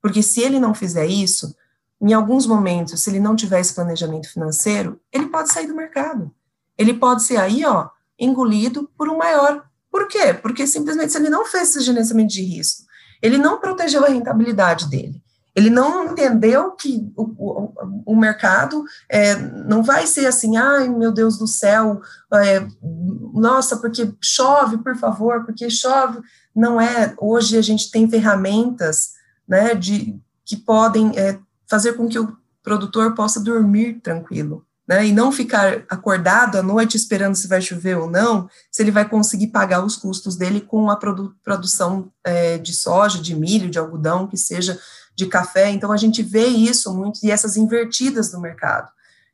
porque 0.00 0.22
se 0.22 0.40
ele 0.40 0.58
não 0.58 0.74
fizer 0.74 1.06
isso, 1.06 1.54
em 2.00 2.12
alguns 2.12 2.46
momentos, 2.46 3.00
se 3.00 3.10
ele 3.10 3.20
não 3.20 3.34
tiver 3.34 3.60
esse 3.60 3.74
planejamento 3.74 4.30
financeiro, 4.32 5.00
ele 5.12 5.26
pode 5.26 5.52
sair 5.52 5.66
do 5.66 5.74
mercado. 5.74 6.30
Ele 6.76 6.94
pode 6.94 7.24
ser 7.24 7.38
aí, 7.38 7.64
ó, 7.64 7.88
engolido 8.18 8.88
por 8.96 9.08
um 9.08 9.18
maior. 9.18 9.64
Por 9.90 10.06
quê? 10.06 10.32
Porque 10.32 10.66
simplesmente 10.66 11.12
se 11.12 11.18
ele 11.18 11.28
não 11.28 11.44
fez 11.44 11.70
esse 11.70 11.80
gerenciamento 11.80 12.32
de 12.32 12.42
risco, 12.42 12.84
ele 13.20 13.36
não 13.36 13.58
protegeu 13.58 14.04
a 14.04 14.08
rentabilidade 14.08 14.88
dele, 14.88 15.22
ele 15.58 15.70
não 15.70 16.04
entendeu 16.04 16.70
que 16.70 17.12
o, 17.16 17.24
o, 17.36 17.72
o 18.06 18.16
mercado 18.16 18.84
é, 19.08 19.34
não 19.34 19.82
vai 19.82 20.06
ser 20.06 20.26
assim, 20.26 20.56
ai 20.56 20.88
meu 20.88 21.10
Deus 21.10 21.36
do 21.36 21.48
céu, 21.48 22.00
é, 22.32 22.64
nossa, 23.34 23.76
porque 23.76 24.14
chove, 24.22 24.78
por 24.78 24.96
favor, 24.96 25.44
porque 25.44 25.68
chove. 25.68 26.20
não 26.54 26.80
é, 26.80 27.12
hoje 27.18 27.58
a 27.58 27.62
gente 27.62 27.90
tem 27.90 28.08
ferramentas, 28.08 29.14
né, 29.48 29.74
de, 29.74 30.16
que 30.44 30.56
podem 30.56 31.18
é, 31.18 31.40
fazer 31.66 31.94
com 31.94 32.08
que 32.08 32.20
o 32.20 32.36
produtor 32.62 33.14
possa 33.16 33.40
dormir 33.40 34.00
tranquilo, 34.00 34.64
né, 34.86 35.06
e 35.06 35.12
não 35.12 35.32
ficar 35.32 35.82
acordado 35.88 36.56
à 36.56 36.62
noite 36.62 36.96
esperando 36.96 37.34
se 37.34 37.48
vai 37.48 37.60
chover 37.60 37.98
ou 37.98 38.08
não, 38.08 38.48
se 38.70 38.80
ele 38.80 38.92
vai 38.92 39.08
conseguir 39.08 39.48
pagar 39.48 39.84
os 39.84 39.96
custos 39.96 40.36
dele 40.36 40.60
com 40.60 40.88
a 40.88 40.94
produ 40.94 41.34
produção 41.42 42.12
é, 42.22 42.58
de 42.58 42.72
soja, 42.72 43.20
de 43.20 43.34
milho, 43.34 43.68
de 43.68 43.78
algodão, 43.78 44.28
que 44.28 44.36
seja 44.36 44.78
de 45.18 45.26
café, 45.26 45.68
então 45.68 45.90
a 45.90 45.96
gente 45.96 46.22
vê 46.22 46.46
isso 46.46 46.94
muito, 46.94 47.18
e 47.24 47.30
essas 47.32 47.56
invertidas 47.56 48.32
no 48.32 48.40
mercado, 48.40 48.88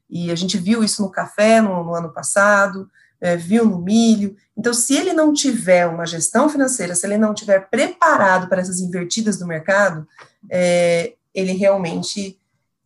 e 0.08 0.30
a 0.30 0.34
gente 0.34 0.56
viu 0.56 0.82
isso 0.82 1.02
no 1.02 1.10
café 1.10 1.60
no, 1.60 1.84
no 1.84 1.94
ano 1.94 2.10
passado, 2.10 2.90
é, 3.20 3.36
viu 3.36 3.66
no 3.66 3.78
milho. 3.78 4.34
Então, 4.56 4.72
se 4.72 4.94
ele 4.94 5.12
não 5.12 5.34
tiver 5.34 5.86
uma 5.86 6.06
gestão 6.06 6.48
financeira, 6.48 6.94
se 6.94 7.06
ele 7.06 7.18
não 7.18 7.34
tiver 7.34 7.68
preparado 7.68 8.48
para 8.48 8.62
essas 8.62 8.80
invertidas 8.80 9.38
do 9.38 9.46
mercado, 9.46 10.08
é, 10.50 11.12
ele 11.34 11.52
realmente 11.52 12.40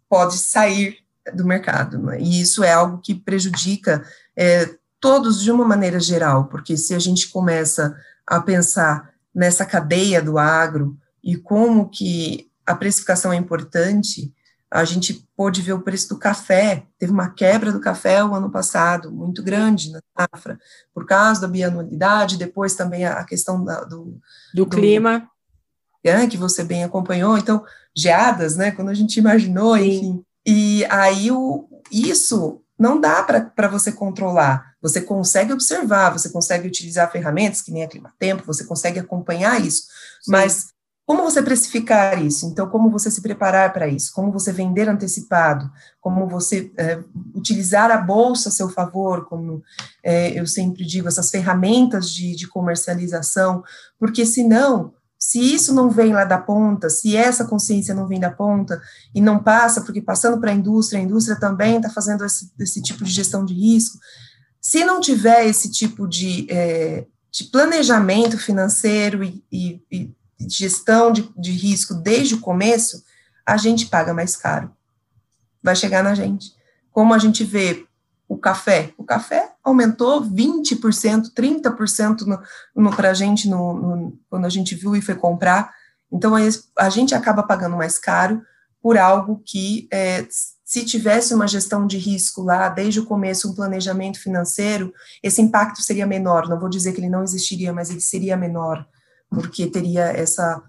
pode 0.09 0.37
sair 0.37 0.99
do 1.33 1.45
mercado. 1.45 1.99
Né? 1.99 2.21
E 2.21 2.41
isso 2.41 2.65
é 2.65 2.73
algo 2.73 2.99
que 2.99 3.15
prejudica 3.15 4.05
é, 4.37 4.75
todos 4.99 5.41
de 5.41 5.53
uma 5.53 5.65
maneira 5.65 6.01
geral, 6.01 6.47
porque 6.47 6.77
se 6.77 6.95
a 6.95 6.99
gente 6.99 7.29
começa 7.29 7.97
a 8.27 8.41
pensar 8.41 9.13
nessa 9.33 9.65
cadeia 9.65 10.21
do 10.21 10.37
agro 10.37 10.97
e 11.23 11.37
como 11.37 11.89
que 11.89 12.48
a 12.69 12.75
precificação 12.75 13.33
é 13.33 13.37
importante, 13.37 14.31
a 14.71 14.85
gente 14.85 15.27
pôde 15.35 15.63
ver 15.63 15.73
o 15.73 15.81
preço 15.81 16.11
do 16.11 16.19
café, 16.19 16.85
teve 16.99 17.11
uma 17.11 17.31
quebra 17.31 17.73
do 17.73 17.81
café 17.81 18.23
o 18.23 18.35
ano 18.35 18.51
passado, 18.51 19.11
muito 19.11 19.43
grande 19.43 19.91
na 19.91 20.01
safra, 20.15 20.61
por 20.93 21.07
causa 21.07 21.41
da 21.41 21.49
bianualidade, 21.49 22.37
depois 22.37 22.75
também 22.75 23.07
a 23.07 23.25
questão 23.25 23.65
da, 23.65 23.85
do, 23.85 24.05
do, 24.05 24.21
do 24.55 24.67
clima. 24.67 25.27
É, 26.05 26.27
que 26.27 26.37
você 26.37 26.63
bem 26.63 26.85
acompanhou, 26.85 27.37
então, 27.37 27.65
geadas, 27.95 28.57
né, 28.57 28.71
quando 28.71 28.89
a 28.89 28.95
gente 28.95 29.19
imaginou, 29.19 29.77
Sim. 29.77 29.85
enfim, 29.85 30.25
e 30.47 30.85
aí 30.87 31.31
o, 31.31 31.69
isso 31.91 32.63
não 32.79 33.01
dá 33.01 33.23
para 33.23 33.69
você 33.69 33.93
controlar, 33.93 34.75
você 34.81 35.01
consegue 35.01 35.53
observar, 35.53 36.11
você 36.11 36.31
consegue 36.31 36.69
utilizar 36.69 37.11
ferramentas, 37.11 37.61
que 37.61 37.73
nem 37.73 37.85
a 37.85 37.89
Clima 37.89 38.15
Tempo, 38.19 38.45
você 38.47 38.65
consegue 38.65 38.99
acompanhar 38.99 39.61
isso, 39.61 39.83
Sim. 40.23 40.31
mas 40.31 40.73
como 41.09 41.23
você 41.23 41.43
precificar 41.43 42.23
isso? 42.23 42.45
Então, 42.45 42.69
como 42.69 42.91
você 42.91 43.11
se 43.11 43.23
preparar 43.23 43.73
para 43.73 43.89
isso? 43.89 44.13
Como 44.13 44.31
você 44.31 44.53
vender 44.53 44.91
antecipado? 44.91 45.73
Como 46.03 46.29
você 46.29 46.71
é, 46.77 47.03
utilizar 47.35 47.91
a 47.91 47.97
bolsa 47.97 48.51
a 48.51 48.53
seu 48.53 48.69
favor? 48.69 49.25
Como 49.25 49.63
é, 50.05 50.39
eu 50.39 50.47
sempre 50.47 50.85
digo, 50.85 51.09
essas 51.09 51.31
ferramentas 51.31 52.11
de, 52.11 52.37
de 52.37 52.47
comercialização, 52.47 53.65
porque 53.99 54.27
senão, 54.27 54.93
se 55.19 55.41
isso 55.41 55.73
não 55.73 55.89
vem 55.89 56.13
lá 56.13 56.27
da 56.27 56.37
ponta, 56.37 56.91
se 56.91 57.17
essa 57.17 57.47
consciência 57.47 57.95
não 57.95 58.07
vem 58.07 58.21
da 58.21 58.31
ponta 58.31 58.79
e 59.15 59.23
não 59.23 59.43
passa, 59.43 59.81
porque 59.81 60.03
passando 60.03 60.39
para 60.39 60.51
a 60.51 60.55
indústria, 60.55 61.01
a 61.01 61.05
indústria 61.05 61.41
também 61.41 61.77
está 61.77 61.89
fazendo 61.89 62.23
esse, 62.23 62.53
esse, 62.61 62.83
tipo 62.83 63.03
de 63.03 63.11
gestão 63.11 63.47
de 63.47 63.55
risco, 63.55 63.99
se 64.61 64.85
não 64.85 65.01
tiver 65.01 65.47
esse 65.47 65.71
tipo 65.71 66.07
de, 66.07 66.47
é, 66.51 67.07
de 67.33 67.45
planejamento 67.45 68.37
financeiro 68.37 69.25
e, 69.25 69.43
e, 69.51 69.83
e 69.91 70.18
gestão 70.47 71.11
de, 71.13 71.29
de 71.37 71.51
risco 71.53 71.95
desde 71.95 72.35
o 72.35 72.41
começo, 72.41 73.03
a 73.45 73.57
gente 73.57 73.87
paga 73.87 74.13
mais 74.13 74.37
caro. 74.37 74.71
Vai 75.63 75.75
chegar 75.75 76.05
na 76.05 76.15
gente. 76.15 76.53
Como 76.91 77.15
a 77.15 77.19
gente 77.19 77.45
vê 77.45 77.87
o 78.29 78.37
café, 78.37 78.93
o 78.99 79.05
café 79.05 79.53
aumentou 79.65 80.23
20%, 80.23 81.33
30% 81.35 82.21
no, 82.21 82.41
no, 82.77 82.95
para 82.95 83.11
a 83.11 83.15
gente 83.15 83.49
no, 83.49 83.75
no, 83.75 84.19
quando 84.29 84.45
a 84.45 84.51
gente 84.51 84.75
viu 84.75 84.95
e 84.95 85.01
foi 85.01 85.15
comprar. 85.15 85.73
Então, 86.13 86.35
a 86.79 86.89
gente 86.91 87.15
acaba 87.15 87.43
pagando 87.43 87.77
mais 87.77 87.99
caro 87.99 88.43
por 88.83 88.99
algo 88.99 89.43
que, 89.45 89.89
é, 89.91 90.27
se 90.69 90.85
tivesse 90.85 91.33
uma 91.33 91.49
gestão 91.49 91.87
de 91.87 91.97
risco 91.97 92.43
lá, 92.43 92.69
desde 92.69 93.01
o 93.01 93.07
começo, 93.07 93.51
um 93.51 93.55
planejamento 93.55 94.21
financeiro, 94.21 94.93
esse 95.23 95.41
impacto 95.41 95.81
seria 95.81 96.07
menor. 96.07 96.47
Não 96.47 96.61
vou 96.61 96.69
dizer 96.69 96.93
que 96.93 97.01
ele 97.01 97.09
não 97.09 97.23
existiria, 97.23 97.73
mas 97.73 97.89
ele 97.89 98.03
seria 98.03 98.37
menor 98.37 98.87
porque 99.31 99.67
teria 99.67 100.05
essa, 100.05 100.63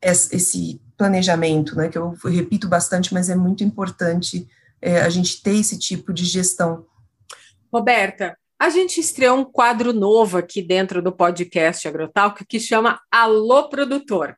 esse 0.00 0.80
planejamento, 0.96 1.76
né, 1.76 1.88
que 1.88 1.98
eu 1.98 2.14
repito 2.24 2.68
bastante, 2.68 3.12
mas 3.12 3.28
é 3.28 3.34
muito 3.34 3.64
importante 3.64 4.48
é, 4.80 5.00
a 5.00 5.08
gente 5.08 5.42
ter 5.42 5.56
esse 5.56 5.78
tipo 5.78 6.12
de 6.12 6.24
gestão. 6.24 6.86
Roberta, 7.72 8.36
a 8.58 8.68
gente 8.68 9.00
estreou 9.00 9.38
um 9.38 9.44
quadro 9.44 9.92
novo 9.92 10.38
aqui 10.38 10.62
dentro 10.62 11.02
do 11.02 11.10
podcast 11.10 11.86
Agrotalk 11.88 12.44
que 12.44 12.60
chama 12.60 13.00
Alô 13.10 13.68
Produtor. 13.68 14.36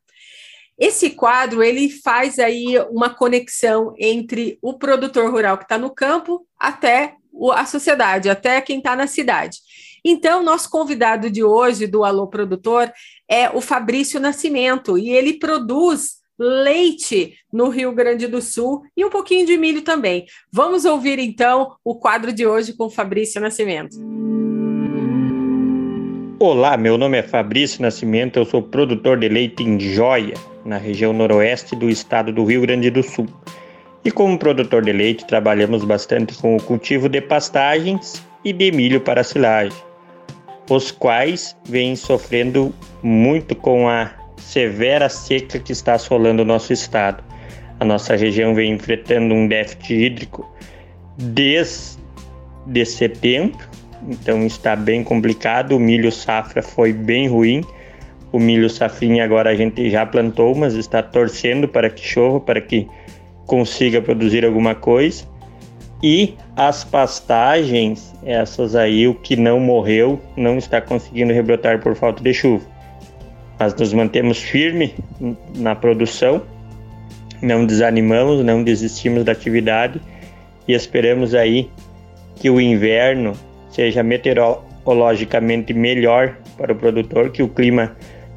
Esse 0.78 1.10
quadro 1.10 1.62
ele 1.62 1.88
faz 1.88 2.38
aí 2.38 2.78
uma 2.90 3.08
conexão 3.08 3.94
entre 3.98 4.58
o 4.60 4.74
produtor 4.78 5.30
rural 5.30 5.56
que 5.56 5.64
está 5.64 5.78
no 5.78 5.94
campo 5.94 6.46
até 6.58 7.14
a 7.52 7.66
sociedade, 7.66 8.28
até 8.28 8.60
quem 8.60 8.78
está 8.78 8.96
na 8.96 9.06
cidade. 9.06 9.58
Então, 10.09 10.40
nosso 10.40 10.71
convidado 10.71 11.29
de 11.29 11.42
hoje 11.42 11.85
do 11.85 12.05
Alô 12.05 12.29
Produtor 12.29 12.92
é 13.29 13.51
o 13.51 13.61
Fabrício 13.61 14.21
Nascimento, 14.21 14.97
e 14.97 15.11
ele 15.11 15.33
produz 15.33 16.19
leite 16.38 17.35
no 17.53 17.69
Rio 17.69 17.90
Grande 17.90 18.29
do 18.29 18.40
Sul 18.40 18.83
e 18.97 19.05
um 19.05 19.11
pouquinho 19.11 19.45
de 19.45 19.59
milho 19.59 19.83
também. 19.83 20.25
Vamos 20.53 20.85
ouvir 20.85 21.19
então 21.19 21.75
o 21.85 21.97
quadro 21.97 22.33
de 22.33 22.47
hoje 22.47 22.73
com 22.75 22.88
Fabrício 22.88 23.40
Nascimento. 23.40 23.97
Olá, 26.38 26.77
meu 26.77 26.97
nome 26.97 27.19
é 27.19 27.23
Fabrício 27.25 27.83
Nascimento, 27.83 28.38
eu 28.38 28.45
sou 28.45 28.62
produtor 28.62 29.19
de 29.19 29.29
leite 29.29 29.64
em 29.64 29.81
Joia, 29.81 30.35
na 30.64 30.79
região 30.79 31.12
noroeste 31.12 31.75
do 31.75 31.90
estado 31.90 32.33
do 32.33 32.45
Rio 32.45 32.61
Grande 32.61 32.90
do 32.90 33.03
Sul. 33.03 33.27
E 34.05 34.11
como 34.12 34.38
produtor 34.38 34.85
de 34.85 34.92
leite, 34.92 35.27
trabalhamos 35.27 35.83
bastante 35.85 36.33
com 36.37 36.55
o 36.55 36.62
cultivo 36.62 37.09
de 37.09 37.21
pastagens 37.21 38.25
e 38.45 38.53
de 38.53 38.71
milho 38.71 39.01
para 39.01 39.25
silagem 39.25 39.86
os 40.68 40.90
quais 40.90 41.57
vêm 41.64 41.94
sofrendo 41.94 42.74
muito 43.02 43.55
com 43.55 43.88
a 43.88 44.11
severa 44.37 45.09
seca 45.09 45.59
que 45.59 45.72
está 45.72 45.94
assolando 45.94 46.42
o 46.42 46.44
nosso 46.44 46.72
estado. 46.72 47.22
A 47.79 47.85
nossa 47.85 48.16
região 48.16 48.55
vem 48.55 48.72
enfrentando 48.72 49.35
um 49.35 49.46
déficit 49.46 49.94
hídrico 49.94 50.50
desde 51.18 51.98
setembro, 52.85 53.59
então 54.09 54.44
está 54.46 54.74
bem 54.74 55.05
complicado. 55.05 55.76
O 55.76 55.81
milho 55.81 56.11
safra 56.11 56.62
foi 56.62 56.92
bem 56.92 57.29
ruim. 57.29 57.62
O 58.33 58.38
milho 58.38 58.68
safrinha 58.68 59.24
agora 59.24 59.50
a 59.50 59.55
gente 59.55 59.88
já 59.90 60.05
plantou, 60.05 60.55
mas 60.55 60.74
está 60.74 61.02
torcendo 61.02 61.68
para 61.68 61.88
que 61.88 62.07
chova, 62.07 62.40
para 62.40 62.61
que 62.61 62.88
consiga 63.46 64.00
produzir 64.02 64.44
alguma 64.44 64.74
coisa. 64.74 65.24
E 66.02 66.35
as 66.54 66.85
pastagens, 66.85 68.14
essas 68.24 68.74
aí, 68.76 69.09
o 69.09 69.14
que 69.14 69.35
não 69.37 69.59
morreu, 69.59 70.20
não 70.37 70.59
está 70.59 70.80
conseguindo 70.80 71.32
rebrotar 71.32 71.80
por 71.80 71.94
falta 71.94 72.22
de 72.22 72.35
chuva. 72.35 72.64
Mas 73.59 73.74
nos 73.74 73.92
mantemos 73.92 74.38
firme 74.38 74.94
na 75.56 75.74
produção, 75.74 76.42
não 77.40 77.64
desanimamos, 77.64 78.44
não 78.44 78.62
desistimos 78.62 79.24
da 79.24 79.32
atividade 79.32 80.00
e 80.68 80.74
esperamos 80.74 81.35
aí 81.35 81.70
que 82.35 82.50
o 82.50 82.61
inverno 82.61 83.32
seja 83.70 84.02
meteorologicamente 84.02 85.72
melhor 85.72 86.37
para 86.59 86.72
o 86.72 86.76
produtor, 86.76 87.30
que 87.30 87.42
o 87.42 87.48
clima 87.48 87.96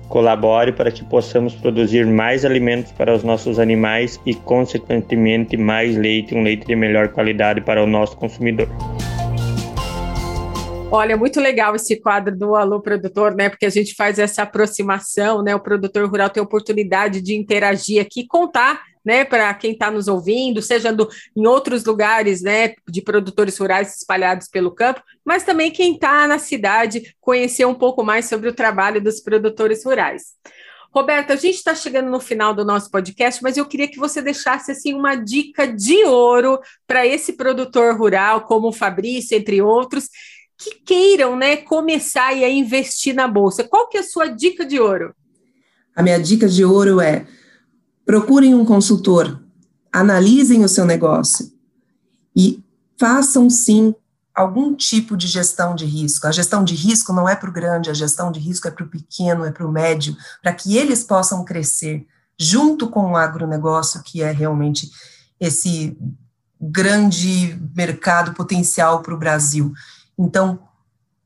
colabore 0.09 0.73
para 0.73 0.91
que 0.91 1.05
possamos 1.05 1.53
produzir 1.53 2.05
mais 2.05 2.43
alimentos 2.43 2.91
para 2.91 3.13
os 3.13 3.23
nossos 3.23 3.59
animais 3.59 4.19
e, 4.25 4.33
consequentemente, 4.33 5.55
mais 5.55 5.95
leite, 5.95 6.35
um 6.35 6.41
leite 6.41 6.65
de 6.65 6.75
melhor 6.75 7.09
qualidade 7.09 7.61
para 7.61 7.81
o 7.81 7.87
nosso 7.87 8.17
consumidor. 8.17 8.67
Olha, 10.91 11.15
muito 11.15 11.39
legal 11.39 11.75
esse 11.75 12.01
quadro 12.01 12.35
do 12.35 12.55
Alô 12.55 12.81
Produtor, 12.81 13.35
né? 13.35 13.47
Porque 13.47 13.67
a 13.67 13.69
gente 13.69 13.93
faz 13.93 14.17
essa 14.17 14.41
aproximação, 14.41 15.43
né? 15.43 15.53
O 15.53 15.59
produtor 15.59 16.09
rural 16.09 16.31
tem 16.31 16.41
a 16.41 16.43
oportunidade 16.43 17.21
de 17.21 17.35
interagir 17.35 18.01
aqui, 18.01 18.25
contar 18.25 18.81
né, 19.09 19.25
para 19.25 19.51
quem 19.55 19.71
está 19.71 19.89
nos 19.89 20.07
ouvindo, 20.07 20.61
seja 20.61 20.93
do, 20.93 21.09
em 21.35 21.47
outros 21.47 21.83
lugares, 21.83 22.43
né, 22.43 22.75
de 22.87 23.01
produtores 23.01 23.57
rurais 23.57 23.97
espalhados 23.97 24.47
pelo 24.47 24.69
campo, 24.69 25.01
mas 25.25 25.43
também 25.43 25.71
quem 25.71 25.95
está 25.95 26.27
na 26.27 26.37
cidade 26.37 27.15
conhecer 27.19 27.65
um 27.65 27.73
pouco 27.73 28.03
mais 28.03 28.29
sobre 28.29 28.47
o 28.47 28.53
trabalho 28.53 29.01
dos 29.01 29.19
produtores 29.19 29.83
rurais. 29.83 30.35
Roberta, 30.93 31.33
a 31.33 31.35
gente 31.35 31.55
está 31.55 31.73
chegando 31.73 32.11
no 32.11 32.19
final 32.19 32.53
do 32.53 32.63
nosso 32.63 32.91
podcast, 32.91 33.41
mas 33.41 33.57
eu 33.57 33.65
queria 33.65 33.87
que 33.87 33.97
você 33.97 34.21
deixasse 34.21 34.71
assim 34.71 34.93
uma 34.93 35.15
dica 35.15 35.65
de 35.65 36.03
ouro 36.05 36.59
para 36.85 37.03
esse 37.03 37.33
produtor 37.33 37.97
rural, 37.97 38.41
como 38.41 38.67
o 38.67 38.73
Fabrício, 38.73 39.35
entre 39.35 39.59
outros, 39.59 40.07
que 40.55 40.81
queiram, 40.85 41.35
né, 41.35 41.57
começar 41.57 42.27
a 42.27 42.49
investir 42.49 43.15
na 43.15 43.27
bolsa. 43.27 43.63
Qual 43.63 43.89
que 43.89 43.97
é 43.97 44.01
a 44.01 44.03
sua 44.03 44.27
dica 44.27 44.63
de 44.63 44.79
ouro? 44.79 45.15
A 45.95 46.03
minha 46.03 46.19
dica 46.19 46.47
de 46.47 46.63
ouro 46.63 47.01
é 47.01 47.25
Procurem 48.09 48.55
um 48.55 48.65
consultor, 48.65 49.39
analisem 49.93 50.63
o 50.63 50.67
seu 50.67 50.83
negócio 50.83 51.53
e 52.35 52.59
façam 52.97 53.47
sim 53.51 53.93
algum 54.33 54.73
tipo 54.73 55.15
de 55.15 55.27
gestão 55.27 55.75
de 55.75 55.85
risco. 55.85 56.25
A 56.25 56.31
gestão 56.31 56.63
de 56.63 56.73
risco 56.73 57.13
não 57.13 57.29
é 57.29 57.35
para 57.35 57.51
o 57.51 57.53
grande, 57.53 57.91
a 57.91 57.93
gestão 57.93 58.31
de 58.31 58.39
risco 58.39 58.67
é 58.67 58.71
para 58.71 58.83
o 58.83 58.89
pequeno, 58.89 59.45
é 59.45 59.51
para 59.51 59.63
o 59.63 59.71
médio, 59.71 60.17
para 60.41 60.51
que 60.51 60.75
eles 60.75 61.03
possam 61.03 61.45
crescer 61.45 62.07
junto 62.35 62.89
com 62.89 63.11
o 63.11 63.15
agronegócio, 63.15 64.01
que 64.01 64.23
é 64.23 64.31
realmente 64.31 64.89
esse 65.39 65.95
grande 66.59 67.61
mercado 67.75 68.33
potencial 68.33 69.03
para 69.03 69.13
o 69.13 69.19
Brasil. 69.19 69.71
Então, 70.17 70.57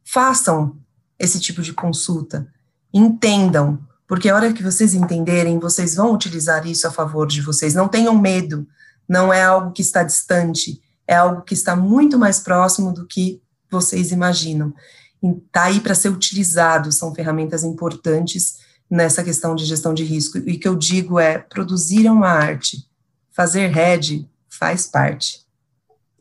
façam 0.03 0.75
esse 1.17 1.39
tipo 1.39 1.61
de 1.61 1.71
consulta, 1.71 2.45
entendam, 2.93 3.79
porque 4.07 4.29
a 4.29 4.35
hora 4.35 4.53
que 4.53 4.63
vocês 4.63 4.93
entenderem, 4.93 5.59
vocês 5.59 5.95
vão 5.95 6.13
utilizar 6.13 6.67
isso 6.67 6.87
a 6.87 6.91
favor 6.91 7.27
de 7.27 7.41
vocês. 7.41 7.73
Não 7.73 7.87
tenham 7.87 8.17
medo, 8.17 8.67
não 9.07 9.31
é 9.31 9.43
algo 9.43 9.71
que 9.71 9.81
está 9.81 10.03
distante, 10.03 10.81
é 11.07 11.15
algo 11.15 11.41
que 11.41 11.53
está 11.53 11.75
muito 11.75 12.17
mais 12.17 12.39
próximo 12.39 12.93
do 12.93 13.05
que 13.05 13.41
vocês 13.69 14.11
imaginam. 14.11 14.73
Está 15.21 15.63
aí 15.63 15.79
para 15.79 15.95
ser 15.95 16.09
utilizado, 16.09 16.91
são 16.91 17.15
ferramentas 17.15 17.63
importantes 17.63 18.57
nessa 18.89 19.23
questão 19.23 19.55
de 19.55 19.65
gestão 19.65 19.93
de 19.93 20.03
risco. 20.03 20.37
E 20.37 20.55
o 20.55 20.59
que 20.59 20.67
eu 20.67 20.75
digo 20.75 21.19
é: 21.19 21.37
produzir 21.37 22.05
é 22.05 22.11
uma 22.11 22.29
arte, 22.29 22.85
fazer 23.31 23.67
RED 23.67 24.27
faz 24.49 24.85
parte. 24.85 25.42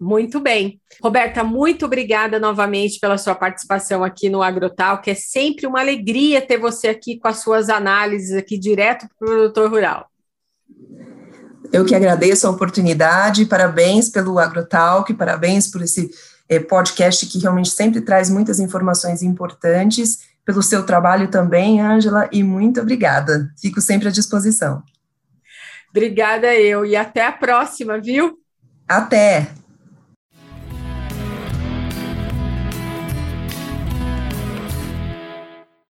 Muito 0.03 0.41
bem. 0.41 0.81
Roberta, 1.01 1.45
muito 1.45 1.87
obrigada 1.87 2.41
novamente 2.41 2.99
pela 2.99 3.17
sua 3.17 3.37
participação 3.37 4.03
aqui 4.03 4.29
no 4.29 4.43
Agrotal, 4.43 5.01
que 5.01 5.13
é 5.13 5.15
sempre 5.15 5.65
uma 5.65 5.79
alegria 5.79 6.43
ter 6.45 6.59
você 6.59 6.89
aqui 6.89 7.21
com 7.21 7.29
as 7.29 7.39
suas 7.39 7.69
análises 7.69 8.37
aqui 8.37 8.59
direto 8.59 9.07
para 9.17 9.25
o 9.25 9.31
produtor 9.31 9.71
rural. 9.71 10.09
Eu 11.73 11.85
que 11.85 11.95
agradeço 11.95 12.49
a 12.49 12.51
oportunidade, 12.51 13.47
parabéns 13.47 14.09
pelo 14.09 14.41
AgroTalk, 14.41 15.15
parabéns 15.15 15.69
por 15.69 15.81
esse 15.83 16.11
eh, 16.49 16.59
podcast 16.59 17.25
que 17.27 17.39
realmente 17.39 17.71
sempre 17.71 18.01
traz 18.01 18.29
muitas 18.29 18.59
informações 18.59 19.23
importantes, 19.23 20.19
pelo 20.45 20.65
seu 20.65 20.85
trabalho 20.85 21.29
também, 21.29 21.81
Ângela, 21.81 22.29
e 22.33 22.43
muito 22.43 22.81
obrigada. 22.81 23.49
Fico 23.57 23.81
sempre 23.81 24.09
à 24.09 24.11
disposição. 24.11 24.83
Obrigada 25.91 26.53
eu, 26.57 26.85
e 26.85 26.97
até 26.97 27.25
a 27.25 27.31
próxima, 27.31 28.01
viu? 28.01 28.37
Até! 28.89 29.62